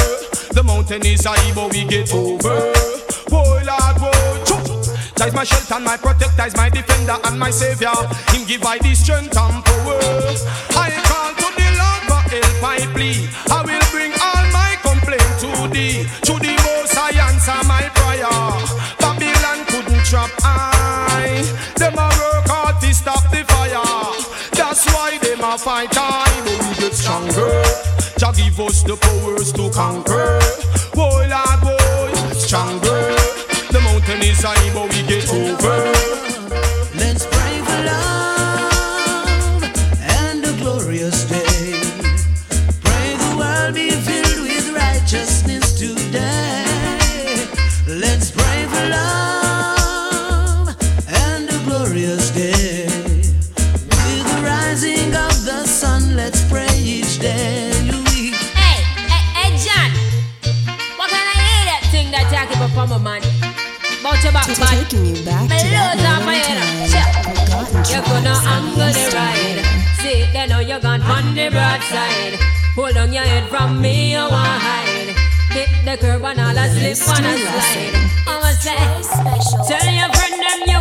The 0.57 0.63
mountain 0.65 1.05
is 1.05 1.25
high, 1.25 1.53
but 1.55 1.73
we 1.73 1.85
get 1.85 2.13
over. 2.15 2.73
Lord, 3.31 3.97
whoa, 4.01 4.45
choo. 4.49 4.65
Jah 5.17 5.27
is 5.29 5.35
my 5.35 5.45
shelter 5.45 5.75
and 5.75 5.85
my 5.85 5.97
protector, 5.97 6.47
is 6.47 6.57
my 6.57 6.71
defender 6.71 7.19
and 7.25 7.39
my 7.39 7.51
savior. 7.51 7.93
Him 8.33 8.47
give 8.47 8.65
I 8.65 8.79
the 8.79 8.95
strength 8.95 9.37
and 9.37 9.65
power. 9.65 10.01
I 10.81 10.89
call 11.09 11.31
to 11.37 11.49
the 11.61 11.69
Lord 11.77 12.03
for 12.09 12.23
help, 12.33 12.65
I 12.65 12.81
plead. 12.95 13.44
Stop 23.05 23.31
the 23.31 23.45
fire. 23.53 23.85
That's 24.53 24.87
why 24.93 25.19
them 25.19 25.41
a 25.41 25.59
fight 25.59 25.93
time, 25.93 26.45
we 26.45 26.57
get 26.81 26.95
stronger. 26.95 27.63
Jah 28.17 28.33
give 28.33 28.59
us 28.61 28.83
the 28.83 28.97
powers 28.97 29.53
to 29.53 29.69
conquer. 29.71 30.41
Whoa, 30.97 31.21
Lord, 31.33 31.61
boy, 31.61 32.33
stronger. 32.33 33.05
The 33.73 33.81
mountain 33.85 34.23
is 34.23 34.43
high, 34.43 34.73
but 34.73 34.89
we 34.93 35.03
get 35.07 35.29
over. 35.31 36.24
About 64.57 64.71
your 64.71 64.85
back. 64.85 64.87
Taking 64.87 65.07
you 65.07 65.25
back 65.25 65.49
to 65.51 65.67
that 65.75 65.99
moment 65.99 66.27
my 66.27 66.39
in 66.39 66.55
time. 66.55 66.87
Forgotten 66.87 67.83
You're 67.91 68.07
gonna 68.07 68.35
tracks 68.35 68.47
of 68.47 68.55
angle 68.55 68.93
the 68.95 69.05
ride. 69.11 69.61
See, 69.99 70.21
they 70.33 70.47
know 70.47 70.61
you're 70.61 70.79
gone 70.79 71.03
on 71.03 71.35
the 71.35 71.51
broadside. 71.51 72.39
Hold 72.75 72.97
on 72.97 73.13
your 73.13 73.25
head 73.25 73.49
from 73.49 73.81
me, 73.81 74.13
you 74.13 74.19
want 74.19 74.63
hide. 74.63 75.11
Hit 75.51 75.71
the 75.85 75.97
curb 75.99 76.25
and 76.25 76.41
all 76.41 76.57
a 76.57 76.67
slip 76.71 77.19
and 77.19 77.27
a 77.27 77.35
slide. 77.43 77.95
I'ma 78.31 78.51
say, 78.63 78.79
tell 79.67 79.87
your 79.91 80.11
friend 80.15 80.39
them 80.39 80.74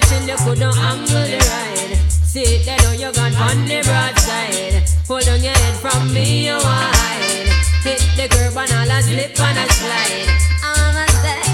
tell 0.00 0.22
you 0.22 0.36
fit 0.36 0.48
till 0.48 0.54
you 0.54 0.56
coulda 0.56 0.72
angle 0.80 1.26
the 1.28 1.38
ride. 1.50 1.96
See, 2.10 2.64
they 2.64 2.76
know 2.78 2.92
you 2.92 3.12
gone 3.12 3.34
on 3.34 3.66
the 3.66 3.82
broadside. 3.84 4.88
Hold 5.06 5.28
on 5.28 5.42
your 5.42 5.52
head 5.52 5.76
from 5.76 6.12
me, 6.14 6.46
you 6.46 6.54
want 6.54 6.96
hide. 6.96 7.52
Hit 7.84 8.00
the 8.16 8.28
curb 8.28 8.56
and 8.56 8.72
all 8.72 8.90
a 8.90 9.02
slip 9.02 9.38
and 9.38 9.58
a 9.58 9.72
slide. 9.72 10.30
I'ma 10.64 11.04
say, 11.20 11.44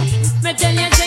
me 0.45 0.55
tell 0.55 0.74
you 0.74 0.98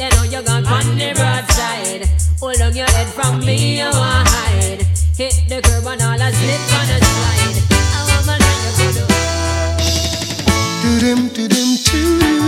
they 0.00 0.08
know 0.16 0.22
you 0.22 0.42
gone 0.42 0.64
on 0.64 0.96
the 0.96 1.12
broadside. 1.14 2.08
Hold 2.40 2.60
on 2.62 2.74
your 2.74 2.88
head 2.96 3.06
from 3.08 3.40
me, 3.40 3.80
you 3.80 3.84
want 3.84 4.26
hide. 4.28 4.80
Hit 5.18 5.44
the 5.46 5.60
curb 5.60 5.86
and 5.86 6.00
all 6.00 6.14
a 6.14 6.32
slip 6.32 6.72
and 6.78 6.90
a 6.90 6.98
slide. 7.04 7.56
I 7.68 8.00
want 8.08 8.24
my 8.26 8.36
line, 8.40 8.62
you 8.64 8.72
go 8.80 8.86
do. 8.96 9.04
Do-dim, 10.80 11.28
do-dim, 11.28 11.76
do, 11.84 12.39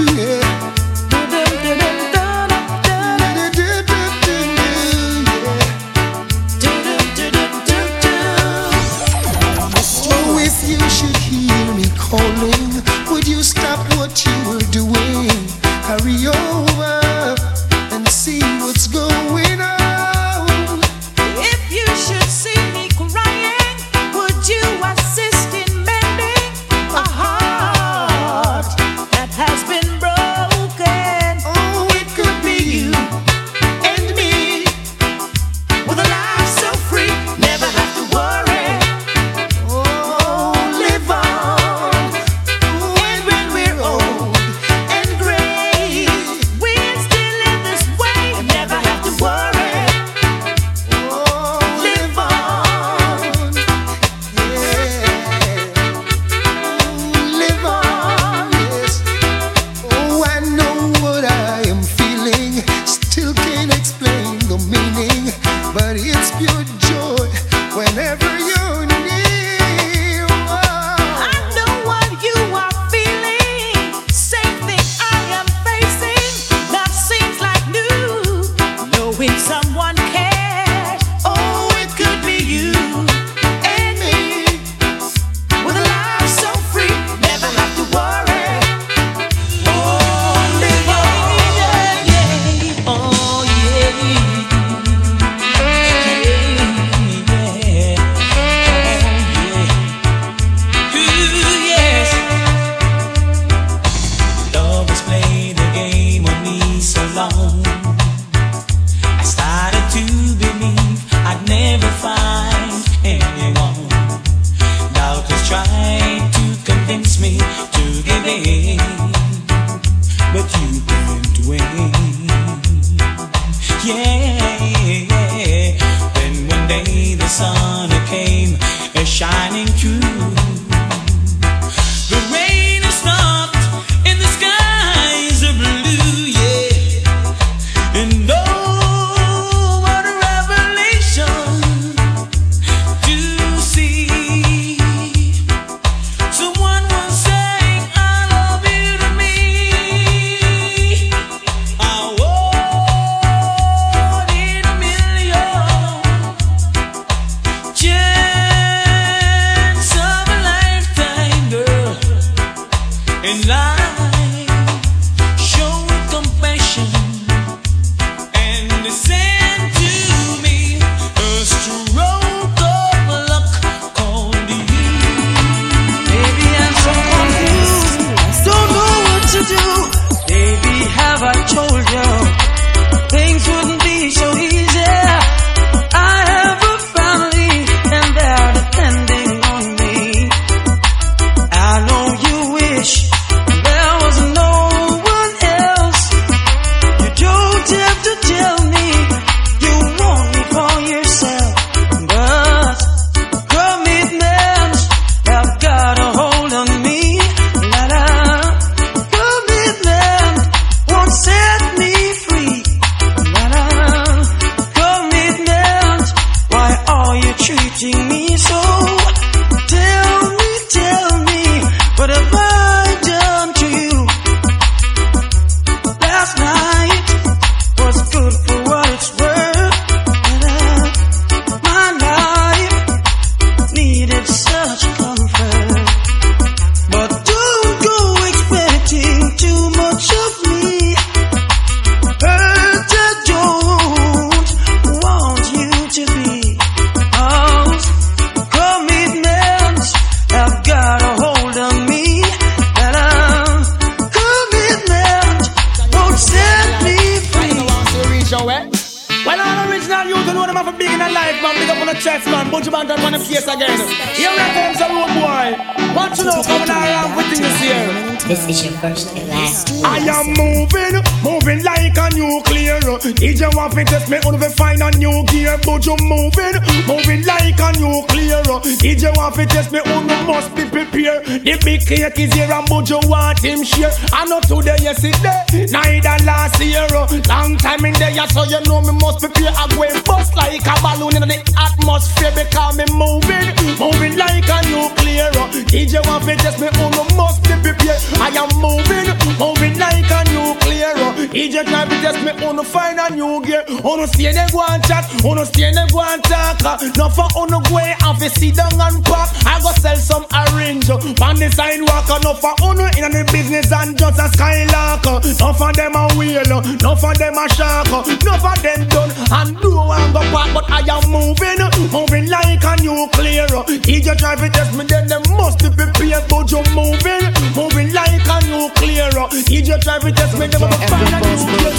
free. 258.44 258.54
Eh? 258.54 259.24
Well, 259.24 259.38
all 259.38 259.70
original 259.70 260.06
youth 260.08 260.26
know 260.34 260.46
them 260.46 260.56
have 260.56 260.68
a 260.68 260.76
big 260.76 260.90
in 260.90 261.00
a 261.00 261.08
life, 261.10 261.38
man. 261.42 261.54
Big 261.54 261.70
up 261.70 261.78
on 261.78 261.86
the 261.86 261.94
chest, 261.94 262.26
man. 262.26 262.50
Bunch 262.50 262.66
of 262.66 262.72
man 262.72 262.86
done 262.86 263.00
on 263.00 263.12
the 263.12 263.18
case 263.18 263.46
again. 263.46 263.78
Here 264.16 264.30
we 264.30 264.44
come, 264.54 264.74
some 264.74 264.96
road 264.96 265.12
boy. 265.14 265.94
Want 265.94 266.14
to 266.16 266.24
know 266.24 266.42
coming 266.42 266.68
around 266.70 267.16
with 267.16 267.26
things 267.30 267.60
here. 267.60 268.11
This 268.28 268.48
is 268.48 268.64
your 268.64 268.72
first 268.80 269.14
and 269.16 269.28
last. 269.28 269.84
I 269.84 269.98
am 269.98 270.32
moving, 270.38 271.02
moving 271.26 271.62
like 271.64 271.98
a 271.98 272.08
nuclear. 272.14 272.78
DJ 273.18 273.54
want 273.54 273.74
to 273.74 273.84
test 273.84 274.08
me 274.08 274.18
on 274.18 274.38
the 274.38 274.48
find 274.48 274.80
a 274.80 274.90
new 274.96 275.24
gear, 275.26 275.58
but 275.66 275.84
you 275.84 275.96
moving, 276.06 276.54
moving 276.86 277.26
like 277.26 277.58
a 277.58 277.70
nuclear. 277.82 278.40
DJ 278.78 279.10
want 279.16 279.34
to 279.34 279.44
test 279.46 279.72
me 279.72 279.80
on 279.80 280.06
the 280.06 280.16
must 280.22 280.54
be 280.54 280.64
prepared. 280.64 281.26
The 281.26 281.58
big 281.64 281.82
cake 281.84 282.18
is 282.18 282.32
here 282.32 282.50
and 282.50 282.66
but 282.70 282.88
you 282.88 283.00
want 283.10 283.42
him 283.42 283.64
share. 283.64 283.90
I 284.14 284.24
know 284.26 284.40
today, 284.40 284.78
yesterday, 284.80 285.66
neither 285.74 286.16
last 286.24 286.62
year. 286.62 286.86
Long 287.26 287.58
time 287.58 287.84
in 287.84 287.94
there, 287.98 288.14
so 288.28 288.44
you 288.44 288.62
know 288.70 288.80
me 288.82 288.94
must 289.02 289.18
prepare. 289.18 289.50
I 289.50 289.66
go 289.74 289.82
and 289.82 289.98
bust 290.04 290.36
like 290.36 290.62
a 290.62 290.74
balloon 290.78 291.20
in 291.20 291.26
the 291.26 291.42
atmosphere 291.58 292.32
because 292.38 292.78
me 292.78 292.86
moving, 292.94 293.50
moving 293.82 294.16
like 294.16 294.46
a 294.46 294.58
nuclear. 294.70 295.28
DJ 295.68 295.98
want 296.06 296.24
to 296.24 296.36
test 296.36 296.60
me 296.60 296.68
on 296.68 296.92
the 296.94 297.04
must 297.18 297.42
be 297.42 297.54
prepared. 297.60 298.11
I 298.20 298.28
am 298.34 298.50
moving, 298.60 299.08
moving 299.38 299.78
like 299.78 300.10
a 300.10 300.20
nuclear. 300.32 300.94
DJ 301.32 301.64
try 301.64 301.84
to 301.84 301.96
test 302.02 302.20
me 302.24 302.32
the 302.32 302.64
find 302.64 302.98
a 302.98 303.14
new 303.14 303.42
gear. 303.44 303.64
The 303.66 304.06
stay 304.06 304.32
they 304.32 304.46
go 304.50 304.62
and 304.68 304.82
chat, 304.84 305.08
the 305.08 305.44
stay 305.46 305.70
they 305.72 305.86
go 305.92 306.00
and 306.02 306.22
talk. 306.24 306.60
No 306.96 307.08
for 307.08 307.28
the 307.46 307.60
way, 307.72 307.94
have 308.00 308.18
to 308.18 308.28
sit 308.28 308.56
down 308.56 308.74
and 308.76 309.04
pack. 309.04 309.30
I 309.46 309.60
go 309.62 309.72
sell 309.80 309.96
some 309.96 310.26
orange 310.32 310.90
on 310.90 311.36
the 311.36 311.48
sidewalk. 311.50 312.08
No 312.22 312.34
for 312.34 312.54
on 312.62 312.80
in 312.98 313.12
the 313.12 313.24
business 313.32 313.72
and 313.72 313.96
just 313.96 314.18
a 314.18 314.28
skylark. 314.34 315.04
No 315.40 315.52
for 315.52 315.72
them 315.72 315.94
a 315.96 316.08
wheel, 316.18 316.42
no 316.46 316.94
for 316.96 317.14
them 317.14 317.38
a 317.38 317.48
shark. 317.54 317.88
No 318.24 318.34
for 318.42 318.56
them 318.60 318.88
done 318.88 319.12
and 319.32 319.56
do 319.60 319.72
and 319.72 320.12
go 320.12 320.20
back. 320.32 320.50
But 320.52 320.68
I 320.68 320.82
am 320.84 321.04
moving, 321.08 321.60
moving 321.92 322.26
like 322.28 322.64
a 322.64 322.74
nuclear. 322.82 323.48
DJ 323.80 324.16
try 324.18 324.36
to 324.36 324.48
test 324.50 324.76
me, 324.76 324.84
then 324.84 325.08
them 325.08 325.22
must 325.36 325.58
be 325.62 325.70
prepared. 325.70 326.28
But 326.28 326.50
you 326.50 326.62
moving, 326.74 327.24
moving 327.56 327.91
like 327.92 328.26
a 328.26 328.36
nuclear. 328.48 329.10
DJ 329.46 329.80
try 329.80 329.98
to 329.98 330.10
test 330.12 330.38
me, 330.38 330.46
them 330.46 330.60
must 330.62 330.88
find 330.88 331.08
a 331.08 331.20
nuclear. 331.20 331.72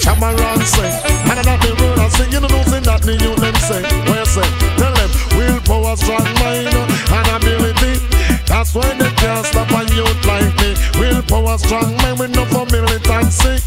Cameron 0.00 0.60
say, 0.66 0.90
and 1.26 1.42
that 1.42 1.58
the 1.60 1.70
word 1.78 1.98
I 1.98 2.08
say, 2.08 2.30
you 2.30 2.40
know, 2.40 2.62
say 2.70 2.80
that 2.80 3.02
the 3.02 3.14
youth 3.18 3.40
them 3.42 3.56
say, 3.66 3.82
you 3.82 4.24
say? 4.26 4.48
Tell 4.78 4.94
them, 4.94 5.10
willpower, 5.36 5.96
strong 5.96 6.26
mind, 6.40 6.70
and 6.70 7.28
ability. 7.34 7.98
That's 8.46 8.74
why 8.74 8.86
they 8.94 9.10
can't 9.18 9.44
stop 9.46 9.70
a 9.70 9.82
youth 9.94 10.24
like 10.24 10.54
me. 10.62 10.74
Willpower, 10.98 11.58
strong 11.58 11.96
mind, 11.98 12.18
with 12.18 12.34
no 12.34 12.44
for 12.46 12.66
militancy 12.66 13.58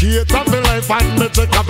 fate 0.00 0.32
up 0.32 0.46
my 0.48 0.58
life 0.60 0.90
and 0.90 1.20
me 1.20 1.28
check 1.28 1.52
so 1.52 1.62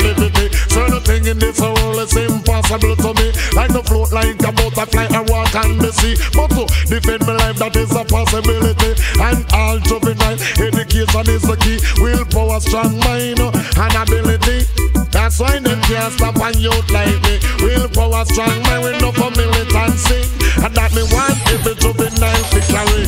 Certain 0.70 1.02
thing 1.02 1.26
in 1.26 1.38
this 1.38 1.60
world 1.60 1.98
is 1.98 2.14
impossible 2.16 2.94
to 2.94 3.10
me. 3.18 3.28
Like 3.58 3.72
the 3.74 3.82
float 3.82 4.12
like 4.12 4.38
a 4.46 4.52
butterfly 4.54 5.10
and 5.10 5.28
walk 5.28 5.54
on 5.58 5.78
the 5.78 5.90
sea. 5.90 6.14
But 6.32 6.54
to 6.54 6.64
defend 6.86 7.26
my 7.26 7.34
life, 7.34 7.58
that 7.58 7.74
is 7.74 7.90
a 7.90 8.04
possibility. 8.06 8.94
And 9.18 9.42
all 9.52 9.78
juvenile 9.82 10.38
education 10.62 11.26
is 11.26 11.42
the 11.42 11.56
key. 11.58 11.82
Willpower, 11.98 12.60
strong 12.60 12.94
mind, 13.02 13.42
and 13.42 13.94
ability. 13.98 14.62
That's 15.10 15.40
why 15.40 15.58
them 15.58 15.80
can't 15.82 16.14
stop 16.14 16.38
and 16.38 16.56
youth 16.56 16.90
like 16.94 17.18
me. 17.26 17.42
Willpower, 17.58 18.24
strong 18.30 18.54
mind, 18.62 18.82
with 18.86 19.00
no 19.02 19.10
for 19.10 19.30
militancy. 19.34 20.22
And 20.62 20.72
that 20.78 20.94
me 20.94 21.02
want 21.10 21.34
every 21.50 21.74
juvenile 21.82 22.44
to 22.54 22.60
carry. 22.70 23.04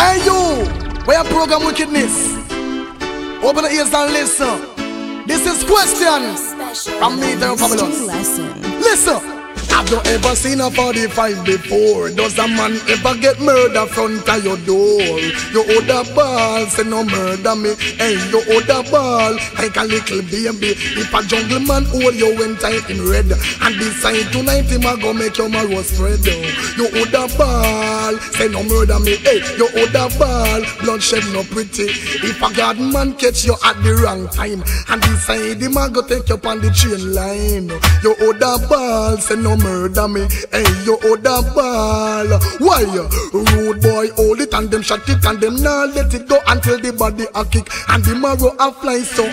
Hey 0.00 0.24
you, 0.24 0.64
where 1.04 1.24
program 1.24 1.68
wickedness? 1.68 2.48
Open 3.40 3.62
the 3.62 3.70
ears 3.70 3.94
and 3.94 4.12
listen. 4.12 5.26
This 5.26 5.46
is 5.46 5.62
questions 5.62 6.54
from 6.98 7.20
me, 7.20 7.34
the 7.34 7.54
Babylon. 7.56 7.90
Listen. 8.80 9.37
Have 9.78 9.90
you 9.90 10.00
ever 10.10 10.34
seen 10.34 10.60
a 10.60 10.72
45 10.72 11.44
before? 11.46 12.10
Does 12.10 12.36
a 12.36 12.48
man 12.48 12.74
ever 12.90 13.14
get 13.14 13.38
murder 13.38 13.86
front 13.86 14.28
of 14.28 14.44
your 14.44 14.56
door? 14.66 14.98
You 15.54 15.62
hold 15.62 15.86
a 15.86 16.02
ball, 16.16 16.66
say 16.66 16.82
no 16.82 17.04
murder 17.04 17.54
me. 17.54 17.76
Hey, 17.94 18.18
you 18.26 18.42
hold 18.50 18.66
a 18.66 18.82
ball 18.90 19.38
like 19.54 19.76
a 19.76 19.84
little 19.86 20.22
baby. 20.22 20.74
If 20.98 21.14
a 21.14 21.22
jungle 21.22 21.60
man 21.60 21.84
hold 21.94 22.16
you 22.16 22.34
when 22.34 22.56
time 22.56 22.82
in 22.90 23.06
red, 23.08 23.30
and 23.30 23.78
decide 23.78 24.26
tonight 24.32 24.66
him 24.66 24.82
a 24.82 24.98
go 25.00 25.12
make 25.12 25.38
your 25.38 25.48
marrow 25.48 25.82
spread. 25.82 26.26
You 26.26 26.90
hold 26.90 27.14
a 27.14 27.30
ball, 27.38 28.18
say 28.34 28.48
no 28.48 28.64
murder 28.64 28.98
me. 28.98 29.14
Hey, 29.22 29.38
you 29.62 29.68
hold 29.78 29.94
a 29.94 30.10
ball, 30.18 30.60
bloodshed 30.82 31.22
no 31.32 31.44
pretty. 31.54 31.86
If 32.26 32.42
a 32.42 32.52
god 32.52 32.80
man 32.80 33.14
catch 33.14 33.44
you 33.44 33.54
at 33.64 33.80
the 33.84 33.94
wrong 33.94 34.26
time, 34.30 34.64
and 34.88 35.00
decide 35.02 35.62
him 35.62 35.76
a 35.76 35.88
go 35.88 36.02
take 36.02 36.28
you 36.28 36.40
on 36.42 36.58
the 36.66 36.70
train 36.74 37.14
line. 37.14 37.70
You 38.02 38.18
hold 38.18 38.42
a 38.42 38.58
ball, 38.66 39.16
say 39.18 39.36
no 39.36 39.56
murder 39.56 39.67
murder 39.68 40.08
me. 40.08 40.22
Hey, 40.50 40.64
you 40.84 40.96
hold 41.02 41.26
oh, 41.26 41.38
a 41.38 41.54
ball. 41.54 42.28
Why? 42.58 42.82
Uh, 42.88 43.08
rude 43.32 43.82
boy, 43.82 44.08
hold 44.16 44.40
it 44.40 44.52
and 44.54 44.70
them 44.70 44.82
shot 44.82 45.08
it 45.08 45.24
and 45.24 45.40
them 45.40 45.56
now 45.56 45.84
let 45.84 46.12
it 46.14 46.28
go 46.28 46.38
until 46.48 46.78
the 46.78 46.92
body 46.92 47.26
a 47.34 47.44
kick 47.44 47.68
and 47.88 48.04
the 48.04 48.14
marrow 48.14 48.56
a 48.58 48.72
fly. 48.72 49.00
So 49.00 49.24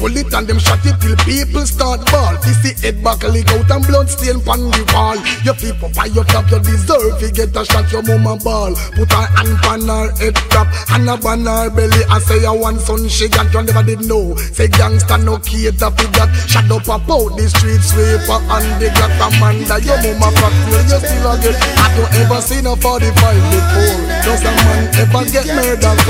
hold 0.00 0.16
it 0.16 0.32
and 0.32 0.46
them 0.46 0.58
shot 0.58 0.80
it 0.84 0.96
till 1.00 1.16
people 1.28 1.66
start 1.66 2.00
ball. 2.10 2.34
This 2.40 2.58
the 2.64 2.72
head 2.80 3.02
back 3.04 3.22
leak 3.24 3.50
out 3.52 3.70
and 3.70 3.84
blood 3.86 4.08
stain 4.08 4.40
pon 4.40 4.70
the 4.72 4.82
wall. 4.92 5.18
Your 5.44 5.56
people 5.60 5.90
by 5.92 6.06
your 6.06 6.24
top, 6.24 6.50
you 6.50 6.60
deserve 6.60 7.20
to 7.20 7.28
get 7.32 7.56
a 7.56 7.64
shot. 7.64 7.90
Your 7.92 8.02
mama 8.02 8.40
ball. 8.42 8.72
Put 8.96 9.12
her 9.12 9.28
hand 9.36 9.56
pon 9.62 9.84
her 9.88 10.08
head 10.16 10.36
top 10.48 10.68
and 10.96 11.08
a 11.08 11.16
ban 11.16 11.44
her 11.44 11.68
belly. 11.70 12.02
I 12.08 12.18
say 12.20 12.44
I 12.46 12.52
want 12.52 12.80
son 12.80 13.08
she 13.08 13.28
got 13.28 13.52
you 13.52 13.62
never 13.62 13.82
did 13.82 14.06
know. 14.08 14.34
Say 14.36 14.68
gangster 14.68 15.18
no 15.18 15.38
cater 15.38 15.92
for 15.92 16.08
that. 16.16 16.30
Shut 16.48 16.70
up 16.70 16.88
about 16.88 17.36
the 17.36 17.46
street 17.52 17.82
sweeper 17.84 18.40
and 18.40 18.68
the 18.80 18.88
got 18.96 19.12
a 19.20 19.28
man 19.40 19.63
your 19.64 19.96
mama 20.18 20.48
you 20.84 20.98
still 21.00 21.30
Have 21.32 21.96
you 21.96 22.04
ever 22.20 22.40
seen 22.40 22.66
a 22.66 22.76
45 22.76 23.16
before? 23.16 23.96
Does 24.24 24.42
a 24.44 24.52
man 24.52 24.92
ever 25.00 25.24
get 25.24 25.46
murdered 25.56 26.00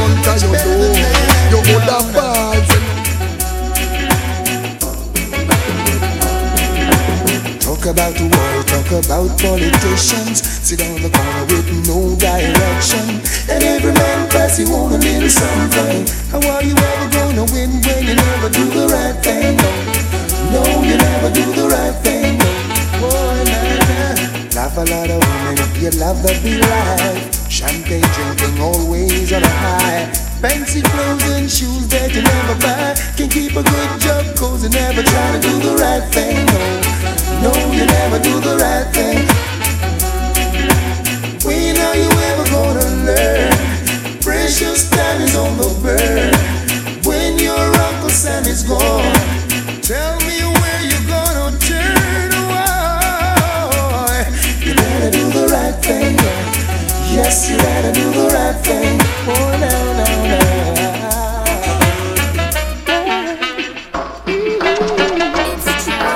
your 0.43 0.59
door? 0.59 0.97
You 1.51 1.63
balls 1.87 2.69
Talk 7.63 7.87
about 7.87 8.15
the 8.15 8.27
world, 8.33 8.67
talk 8.67 8.91
about 9.05 9.29
politicians. 9.39 10.41
Sit 10.41 10.81
on 10.81 11.03
the 11.03 11.11
corner 11.11 11.45
with 11.53 11.69
no 11.87 12.17
direction. 12.17 13.21
And 13.49 13.63
every 13.63 13.93
man 13.93 14.29
pass 14.31 14.59
you 14.59 14.67
on 14.75 14.95
a 14.95 14.99
little 14.99 15.29
something. 15.29 16.07
How 16.33 16.41
are 16.51 16.63
you 16.63 16.75
ever 16.75 17.09
gonna 17.13 17.45
win 17.53 17.71
when 17.85 18.05
you 18.09 18.15
never 18.17 18.49
do 18.49 18.65
the 18.71 18.89
right 18.89 19.23
thing? 19.23 19.57
No, 20.51 20.65
no 20.65 20.83
you 20.83 20.97
never 20.97 21.31
do 21.31 21.45
the 21.53 21.69
right 21.69 21.95
thing. 22.03 22.44
Love 24.55 24.79
a 24.79 24.85
lot 24.91 25.11
of 25.11 25.21
women 25.23 25.59
if 25.59 25.83
you 25.83 25.91
love 26.01 26.23
the 26.23 26.35
be 26.43 26.59
life. 26.59 27.51
Champagne 27.51 28.03
drinking 28.15 28.61
always 28.61 29.33
on 29.33 29.43
a 29.43 29.49
high. 29.49 30.07
Fancy 30.41 30.83
clothes 30.83 31.23
and 31.31 31.51
shoes 31.51 31.87
that 31.89 32.11
you 32.15 32.23
never 32.23 32.55
buy. 32.59 32.95
Can 33.17 33.29
keep 33.29 33.53
a 33.53 33.63
good 33.63 33.93
job 34.01 34.25
cause 34.37 34.65
you 34.65 34.71
never 34.71 35.03
try 35.03 35.33
to 35.33 35.41
do 35.41 35.55
the 35.61 35.77
right 35.79 36.03
thing. 36.11 36.43
No, 37.43 37.51
no, 37.51 37.53
you 37.71 37.87
never 37.87 38.19
do 38.19 38.41
the 38.41 38.57
right 38.59 38.89
thing. 38.91 39.23
When 41.47 41.77
are 41.77 41.97
you 41.97 42.11
ever 42.35 42.45
gonna 42.51 42.89
learn? 43.07 43.53
Precious 44.23 44.91
time 44.91 45.21
is 45.21 45.37
on 45.37 45.57
the 45.57 45.71
burn. 45.83 46.33
When 47.05 47.39
your 47.39 47.63
Uncle 47.87 48.11
Sam 48.11 48.45
is 48.47 48.63
gone, 48.63 49.13
tell 49.83 50.24
Yes, 57.25 57.49
you 57.49 57.57
gotta 57.57 57.91
do 57.91 58.05
the 58.13 58.27
right 58.37 58.55
thing. 58.63 59.01
Oh, 59.27 59.33
no, 59.63 59.73
no, 59.99 60.09
no. 60.29 60.41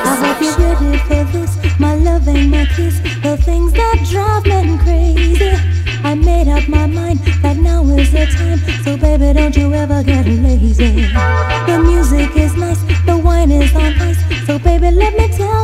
I 0.05 0.13
hope 0.21 0.41
you're 0.43 0.59
ready 0.61 0.99
for 1.09 1.25
this, 1.33 1.53
my 1.81 1.95
love 1.95 2.29
and 2.29 2.51
my 2.51 2.67
kiss, 2.77 3.01
the 3.23 3.39
things 3.39 3.73
that 3.73 4.07
drive 4.11 4.45
men 4.45 4.79
crazy. 4.81 5.57
I 6.05 6.15
made 6.15 6.49
up 6.49 6.69
my 6.69 6.87
mind 6.87 7.21
that 7.41 7.57
now 7.57 7.83
is 7.85 8.13
the 8.13 8.27
time, 8.27 8.59
so 8.85 8.99
baby, 8.99 9.33
don't 9.33 9.57
you 9.57 9.73
ever 9.73 10.03
get 10.03 10.27
lazy. 10.27 11.09
The 11.69 11.81
music 11.87 12.37
is 12.37 12.55
nice, 12.55 12.83
the 13.07 13.17
wine 13.17 13.51
is 13.51 13.75
on 13.75 13.95
ice, 13.95 14.21
so 14.47 14.59
baby, 14.59 14.91
let 14.91 15.15
me 15.17 15.29
tell 15.29 15.58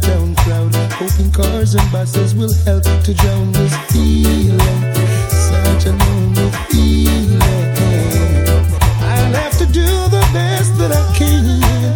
downtown 0.00 0.34
crowd, 0.36 0.74
hoping 0.92 1.30
cars 1.30 1.74
and 1.74 1.92
buses 1.92 2.34
will 2.34 2.52
help 2.64 2.82
to 2.82 3.14
drown 3.14 3.52
this 3.52 3.74
feeling. 3.90 4.94
Such 5.28 5.86
a 5.86 5.92
lonely 5.92 6.50
feeling. 6.68 7.40
I'll 9.00 9.32
have 9.34 9.56
to 9.58 9.66
do 9.66 9.86
the 9.86 10.28
best 10.32 10.76
that 10.78 10.92
I 10.92 11.16
can 11.16 11.94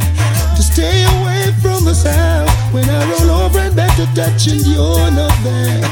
to 0.56 0.62
stay 0.62 1.04
away 1.18 1.52
from 1.60 1.84
the 1.84 1.94
sound 1.94 2.50
when 2.72 2.88
I 2.88 3.10
roll 3.10 3.30
over 3.42 3.58
and 3.58 3.76
back 3.76 3.96
to 3.96 4.06
touch 4.14 4.46
and 4.48 4.64
you're 4.66 5.10
not 5.10 5.36
there. 5.42 5.82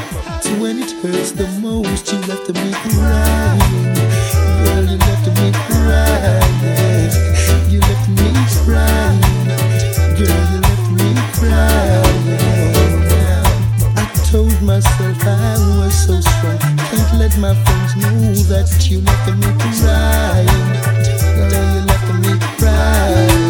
So 0.41 0.51
when 0.59 0.79
it 0.79 0.91
hurts 0.91 1.31
the 1.31 1.47
most, 1.61 2.11
you 2.11 2.19
have 2.21 2.45
to 2.47 2.53
make 2.53 2.75
it. 2.85 4.00
That 18.51 18.89
you 18.91 18.99
me. 18.99 19.05
Girl, 21.39 21.63
you 21.79 22.19
me 22.19 22.33
crying. 22.59 23.41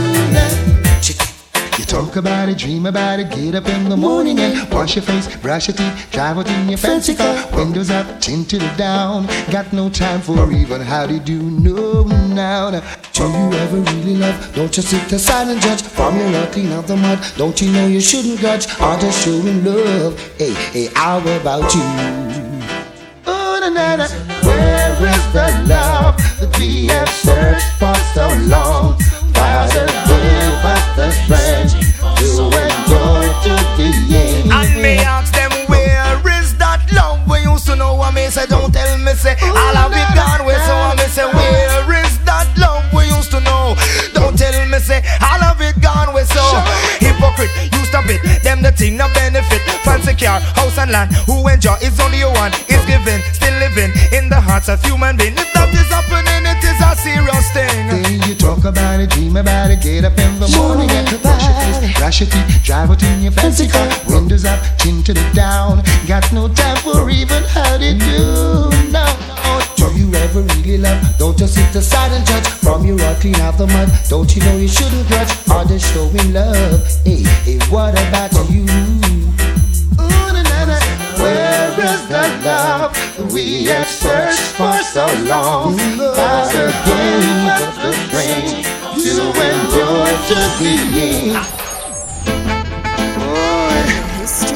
Talk 1.88 2.16
about 2.16 2.48
it, 2.48 2.58
dream 2.58 2.86
about 2.86 3.20
it, 3.20 3.30
get 3.32 3.54
up 3.54 3.68
in 3.68 3.90
the 3.90 3.98
morning 3.98 4.40
and 4.40 4.72
wash 4.72 4.96
your 4.96 5.04
face, 5.04 5.28
brush 5.38 5.68
your 5.68 5.76
teeth, 5.76 6.10
drive 6.12 6.38
out 6.38 6.48
in 6.48 6.70
your 6.70 6.78
fancy 6.78 7.14
car, 7.14 7.36
windows 7.54 7.90
up, 7.90 8.22
tinted 8.22 8.64
down. 8.78 9.28
Got 9.52 9.74
no 9.74 9.90
time 9.90 10.22
for 10.22 10.54
even 10.54 10.80
how 10.80 11.06
to 11.06 11.20
do 11.20 11.42
no 11.42 12.04
now. 12.04 12.70
now. 12.70 12.82
Do 13.12 13.24
you 13.24 13.54
ever 13.60 13.78
really 13.78 14.16
love? 14.16 14.56
Don't 14.56 14.76
you 14.78 14.84
sit 14.84 15.12
aside 15.12 15.50
and 15.50 15.60
judge 15.60 15.82
from 15.82 16.18
your 16.18 16.30
love, 16.30 16.52
clean 16.54 16.72
out 16.72 16.88
the 16.88 16.96
mud. 16.96 17.20
Don't 17.36 17.60
you 17.62 17.72
know 17.74 17.88
you 17.88 18.00
shouldn't 18.00 18.40
grudge? 18.40 18.68
Or 18.80 18.96
just 18.98 19.26
showing 19.26 19.66
love. 19.66 20.18
Hey, 20.38 20.54
hey, 20.72 20.90
how 20.96 21.20
about 21.20 21.74
you? 21.74 21.82
Oh, 23.26 23.60
na, 23.62 23.70
na, 23.70 23.96
na. 23.98 24.31
Have 27.02 27.10
searched 27.10 27.72
for 27.82 27.96
so 28.14 28.28
long? 28.46 28.98
Give 29.34 29.66
the 30.06 31.02
to 32.18 32.46
endure 32.62 33.26
to 33.44 33.54
the 33.78 33.90
end. 34.14 34.52
Ask 34.54 35.34
them 35.34 35.52
where 35.68 36.22
is 36.40 36.56
that 36.58 36.86
love 36.94 37.20
we 37.28 37.42
used 37.42 37.66
to 37.66 37.76
know? 37.76 38.00
I 38.02 38.30
say 38.30 38.46
don't 38.46 38.72
tell 38.72 38.98
me 39.00 39.14
say 39.14 39.36
all 39.42 39.78
of 39.78 39.92
it 39.92 40.10
gone. 40.14 40.46
We 40.46 40.54
so 40.62 40.76
I 40.78 41.08
say 41.10 41.26
where 41.26 42.06
is 42.06 42.18
that 42.30 42.48
love 42.58 42.86
we 42.94 43.10
used 43.10 43.32
to 43.32 43.40
know? 43.42 43.76
Don't 44.14 44.38
tell 44.38 44.54
me 44.70 44.78
say 44.80 45.02
all 45.26 45.42
of 45.42 45.60
it 45.60 45.82
gone. 45.82 46.14
We 46.14 46.22
so 46.30 46.46
hypocrite. 47.02 47.50
You 47.74 47.82
stop 47.90 48.06
it. 48.14 48.22
Them 48.44 48.62
the 48.62 48.72
thing 48.72 48.98
no 48.98 49.10
benefit. 49.14 49.62
Fancy 49.82 50.14
car, 50.14 50.40
house 50.54 50.78
and 50.78 50.92
land. 50.92 51.14
Who 51.26 51.48
enjoy 51.48 51.82
is 51.82 52.00
only 52.00 52.22
one. 52.24 52.54
Is 52.70 52.86
giving, 52.86 53.22
still 53.34 53.56
living 53.58 53.92
in 54.14 54.30
the 54.30 54.40
hearts 54.40 54.70
of 54.70 54.84
human 54.84 55.18
beings. 55.18 55.42
If 55.42 55.50
that 55.54 55.74
is 55.74 55.90
happening, 55.90 56.46
it 56.46 56.61
serious 57.02 57.50
thing. 57.52 57.88
Then 57.90 58.22
you 58.30 58.36
talk 58.36 58.64
about 58.64 59.00
it, 59.00 59.10
dream 59.10 59.36
about 59.36 59.72
it, 59.72 59.82
get 59.82 60.06
up 60.06 60.18
in 60.18 60.40
the 60.40 60.48
morning 60.58 60.90
and 60.92 61.08
brush 61.22 61.44
your 61.44 61.56
face, 61.58 61.98
brush 61.98 62.20
your 62.22 62.30
teeth, 62.30 62.64
drive 62.64 62.92
out 62.92 63.02
in 63.04 63.24
your 63.24 63.32
fancy 63.32 63.68
car, 63.68 63.90
windows 64.08 64.46
up, 64.46 64.60
tinted 64.78 65.18
it 65.18 65.34
down. 65.34 65.82
Got 66.08 66.32
no 66.32 66.48
time 66.48 66.78
for 66.78 67.10
even 67.10 67.44
how 67.56 67.78
to 67.78 67.92
do 67.98 68.70
now. 68.92 69.10
Do 69.78 69.88
you 69.98 70.14
ever 70.14 70.42
really 70.42 70.78
love? 70.78 71.02
Don't 71.18 71.38
just 71.38 71.56
sit 71.56 71.76
aside 71.76 72.12
and 72.12 72.26
judge. 72.26 72.48
From 72.48 72.86
your 72.86 73.00
heart, 73.00 73.20
clean 73.20 73.36
out 73.36 73.58
the 73.58 73.68
mud. 73.68 73.90
Don't 74.10 74.30
you 74.36 74.42
know 74.44 74.58
you 74.58 74.68
shouldn't 74.68 75.08
grudge? 75.08 75.34
Just 75.68 75.94
showing 75.94 76.34
love. 76.34 76.86
Hey, 77.04 77.24
hey, 77.46 77.60
what 77.70 77.94
about 77.94 78.32
you? 78.50 78.66
Ooh, 80.00 80.34
na, 80.34 80.42
na, 80.44 80.66
na. 80.66 80.78
Where 81.22 81.72
is 81.80 82.02
the 82.08 82.24
love 82.46 82.92
we 83.34 83.66
have 83.66 83.88
searched 83.88 84.56
for 84.58 84.78
so 84.84 85.06
long? 85.26 85.78
Father 86.16 86.72
gave 86.86 87.48
us 87.52 87.76
the 87.84 87.92
strength 87.94 88.68
to 89.04 89.14
endure 89.48 90.14
to 90.30 90.40
the. 90.60 90.76
Boy, 93.20 93.80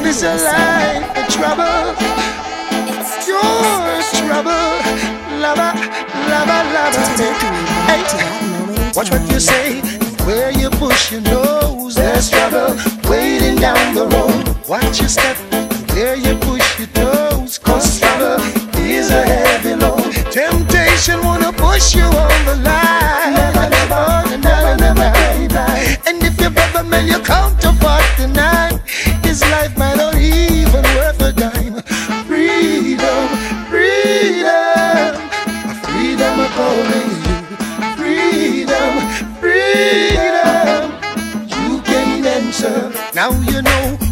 this 0.02 0.22
a 0.22 0.34
life 0.36 1.06
of 1.16 1.26
trouble. 1.34 1.94
It's 2.88 3.28
yours, 3.28 4.06
trouble. 4.26 4.72
Lava, 5.42 5.68
lava, 6.30 6.58
lava. 6.74 7.02
Hey, 7.86 8.02
watch 8.94 9.10
what 9.10 9.30
you 9.30 9.40
say. 9.40 9.80
Where 10.24 10.50
you 10.50 10.70
push 10.70 11.12
your 11.12 11.20
nose, 11.20 11.94
there's 11.94 12.30
trouble 12.30 12.74
waiting 13.08 13.56
down 13.56 13.94
the 13.94 14.06
road. 14.08 14.55
Watch 14.68 14.98
your 14.98 15.08
step. 15.08 15.36
Where 15.94 16.16
you 16.16 16.36
push 16.38 16.78
your 16.80 16.88
toes, 16.88 17.56
cause 17.56 18.00
trouble 18.00 18.42
is 18.74 19.10
a 19.10 19.22
heavy 19.24 19.76
load. 19.76 20.12
Temptation 20.32 21.20
wanna 21.24 21.52
push 21.52 21.94
you 21.94 22.02
on 22.02 22.44
the 22.44 22.56
line. 22.64 23.54
Oh, 23.88 24.24
na, 24.42 24.74
na, 24.74 24.92
na, 24.92 25.46
na. 25.46 25.66
And 26.08 26.20
if 26.20 26.40
your 26.40 26.50
brother 26.50 26.82
man 26.82 27.06
your 27.06 27.20
counterpart 27.20 28.02
tonight, 28.16 28.80
his 29.22 29.40
life 29.52 29.78
might 29.78 29.98
not 29.98 30.16
even 30.16 30.82
worth 30.96 31.22
a 31.22 31.32
dime. 31.32 31.80
Freedom, 32.26 33.28
freedom, 33.70 35.14
freedom 35.86 36.36
calling 36.58 37.10
you. 37.22 37.36
Freedom, 37.94 38.92
freedom, 39.38 40.90
you 41.54 41.80
can 41.82 42.26
answer. 42.26 42.92
Now 43.14 43.30
you 43.42 43.62
know 43.62 44.05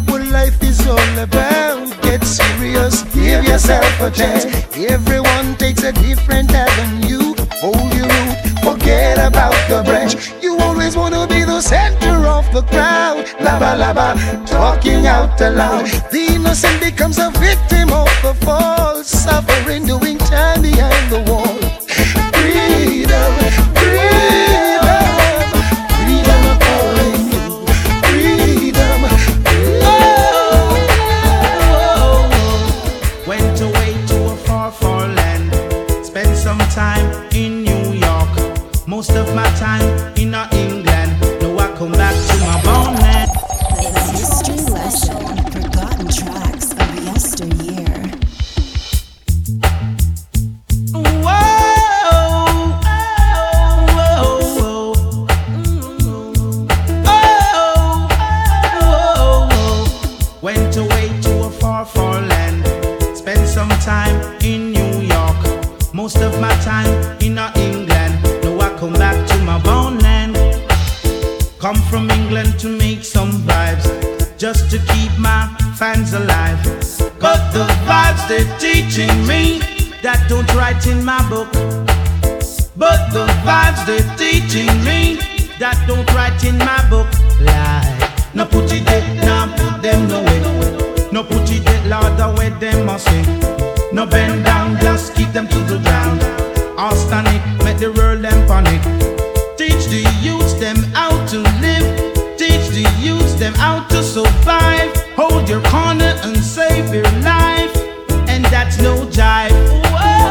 yourself 3.55 4.01
a 4.01 4.11
chance. 4.11 4.43
Everyone 4.75 5.55
takes 5.55 5.81
a 5.83 5.93
different 5.93 6.53
avenue. 6.53 7.33
Hold 7.63 7.93
your 7.93 8.09
root, 8.15 8.37
forget 8.67 9.17
about 9.17 9.55
the 9.69 9.81
branch. 9.81 10.13
You 10.43 10.57
always 10.57 10.97
wanna 10.97 11.25
be 11.25 11.45
the 11.45 11.61
center 11.61 12.17
of 12.27 12.43
the 12.51 12.63
crowd. 12.63 13.23
Laba 13.45 13.71
laba, 13.81 14.07
talking 14.45 15.07
out 15.07 15.39
aloud. 15.39 15.85
The 16.11 16.35
innocent 16.35 16.81
becomes 16.81 17.17
a 17.17 17.29
victim 17.47 17.93
of 17.93 18.11
the 18.25 18.33
fall, 18.45 19.01
suffering, 19.03 19.85
doing 19.85 20.17
time 20.17 20.61
behind 20.61 21.05
the 21.09 21.21
wall. 21.31 21.44
No 91.15 91.23
put 91.23 91.49
it 91.49 91.63
Lord, 91.87 92.17
the 92.17 92.27
way 92.37 92.49
them 92.59 92.87
must 92.87 93.07
sing. 93.07 93.23
No 93.95 94.05
bend 94.05 94.43
down, 94.43 94.77
just 94.81 95.15
keep 95.15 95.31
them 95.31 95.47
to 95.47 95.59
the 95.59 95.79
ground. 95.79 96.19
All 96.77 96.93
stand 96.93 97.29
it, 97.29 97.63
make 97.63 97.77
the 97.77 97.93
world 97.93 98.21
them 98.21 98.45
panic. 98.49 98.83
Teach 99.55 99.85
the 99.87 100.03
youths 100.19 100.55
them 100.55 100.75
how 100.91 101.11
to 101.27 101.39
live. 101.63 101.87
Teach 102.35 102.67
the 102.75 102.83
youths 102.99 103.33
them 103.35 103.53
how 103.53 103.87
to 103.87 104.03
survive. 104.03 104.91
Hold 105.15 105.47
your 105.47 105.63
corner 105.71 106.19
and 106.27 106.35
save 106.35 106.93
your 106.93 107.09
life. 107.23 107.73
And 108.27 108.43
that's 108.51 108.77
no 108.81 109.05
jive. 109.07 109.55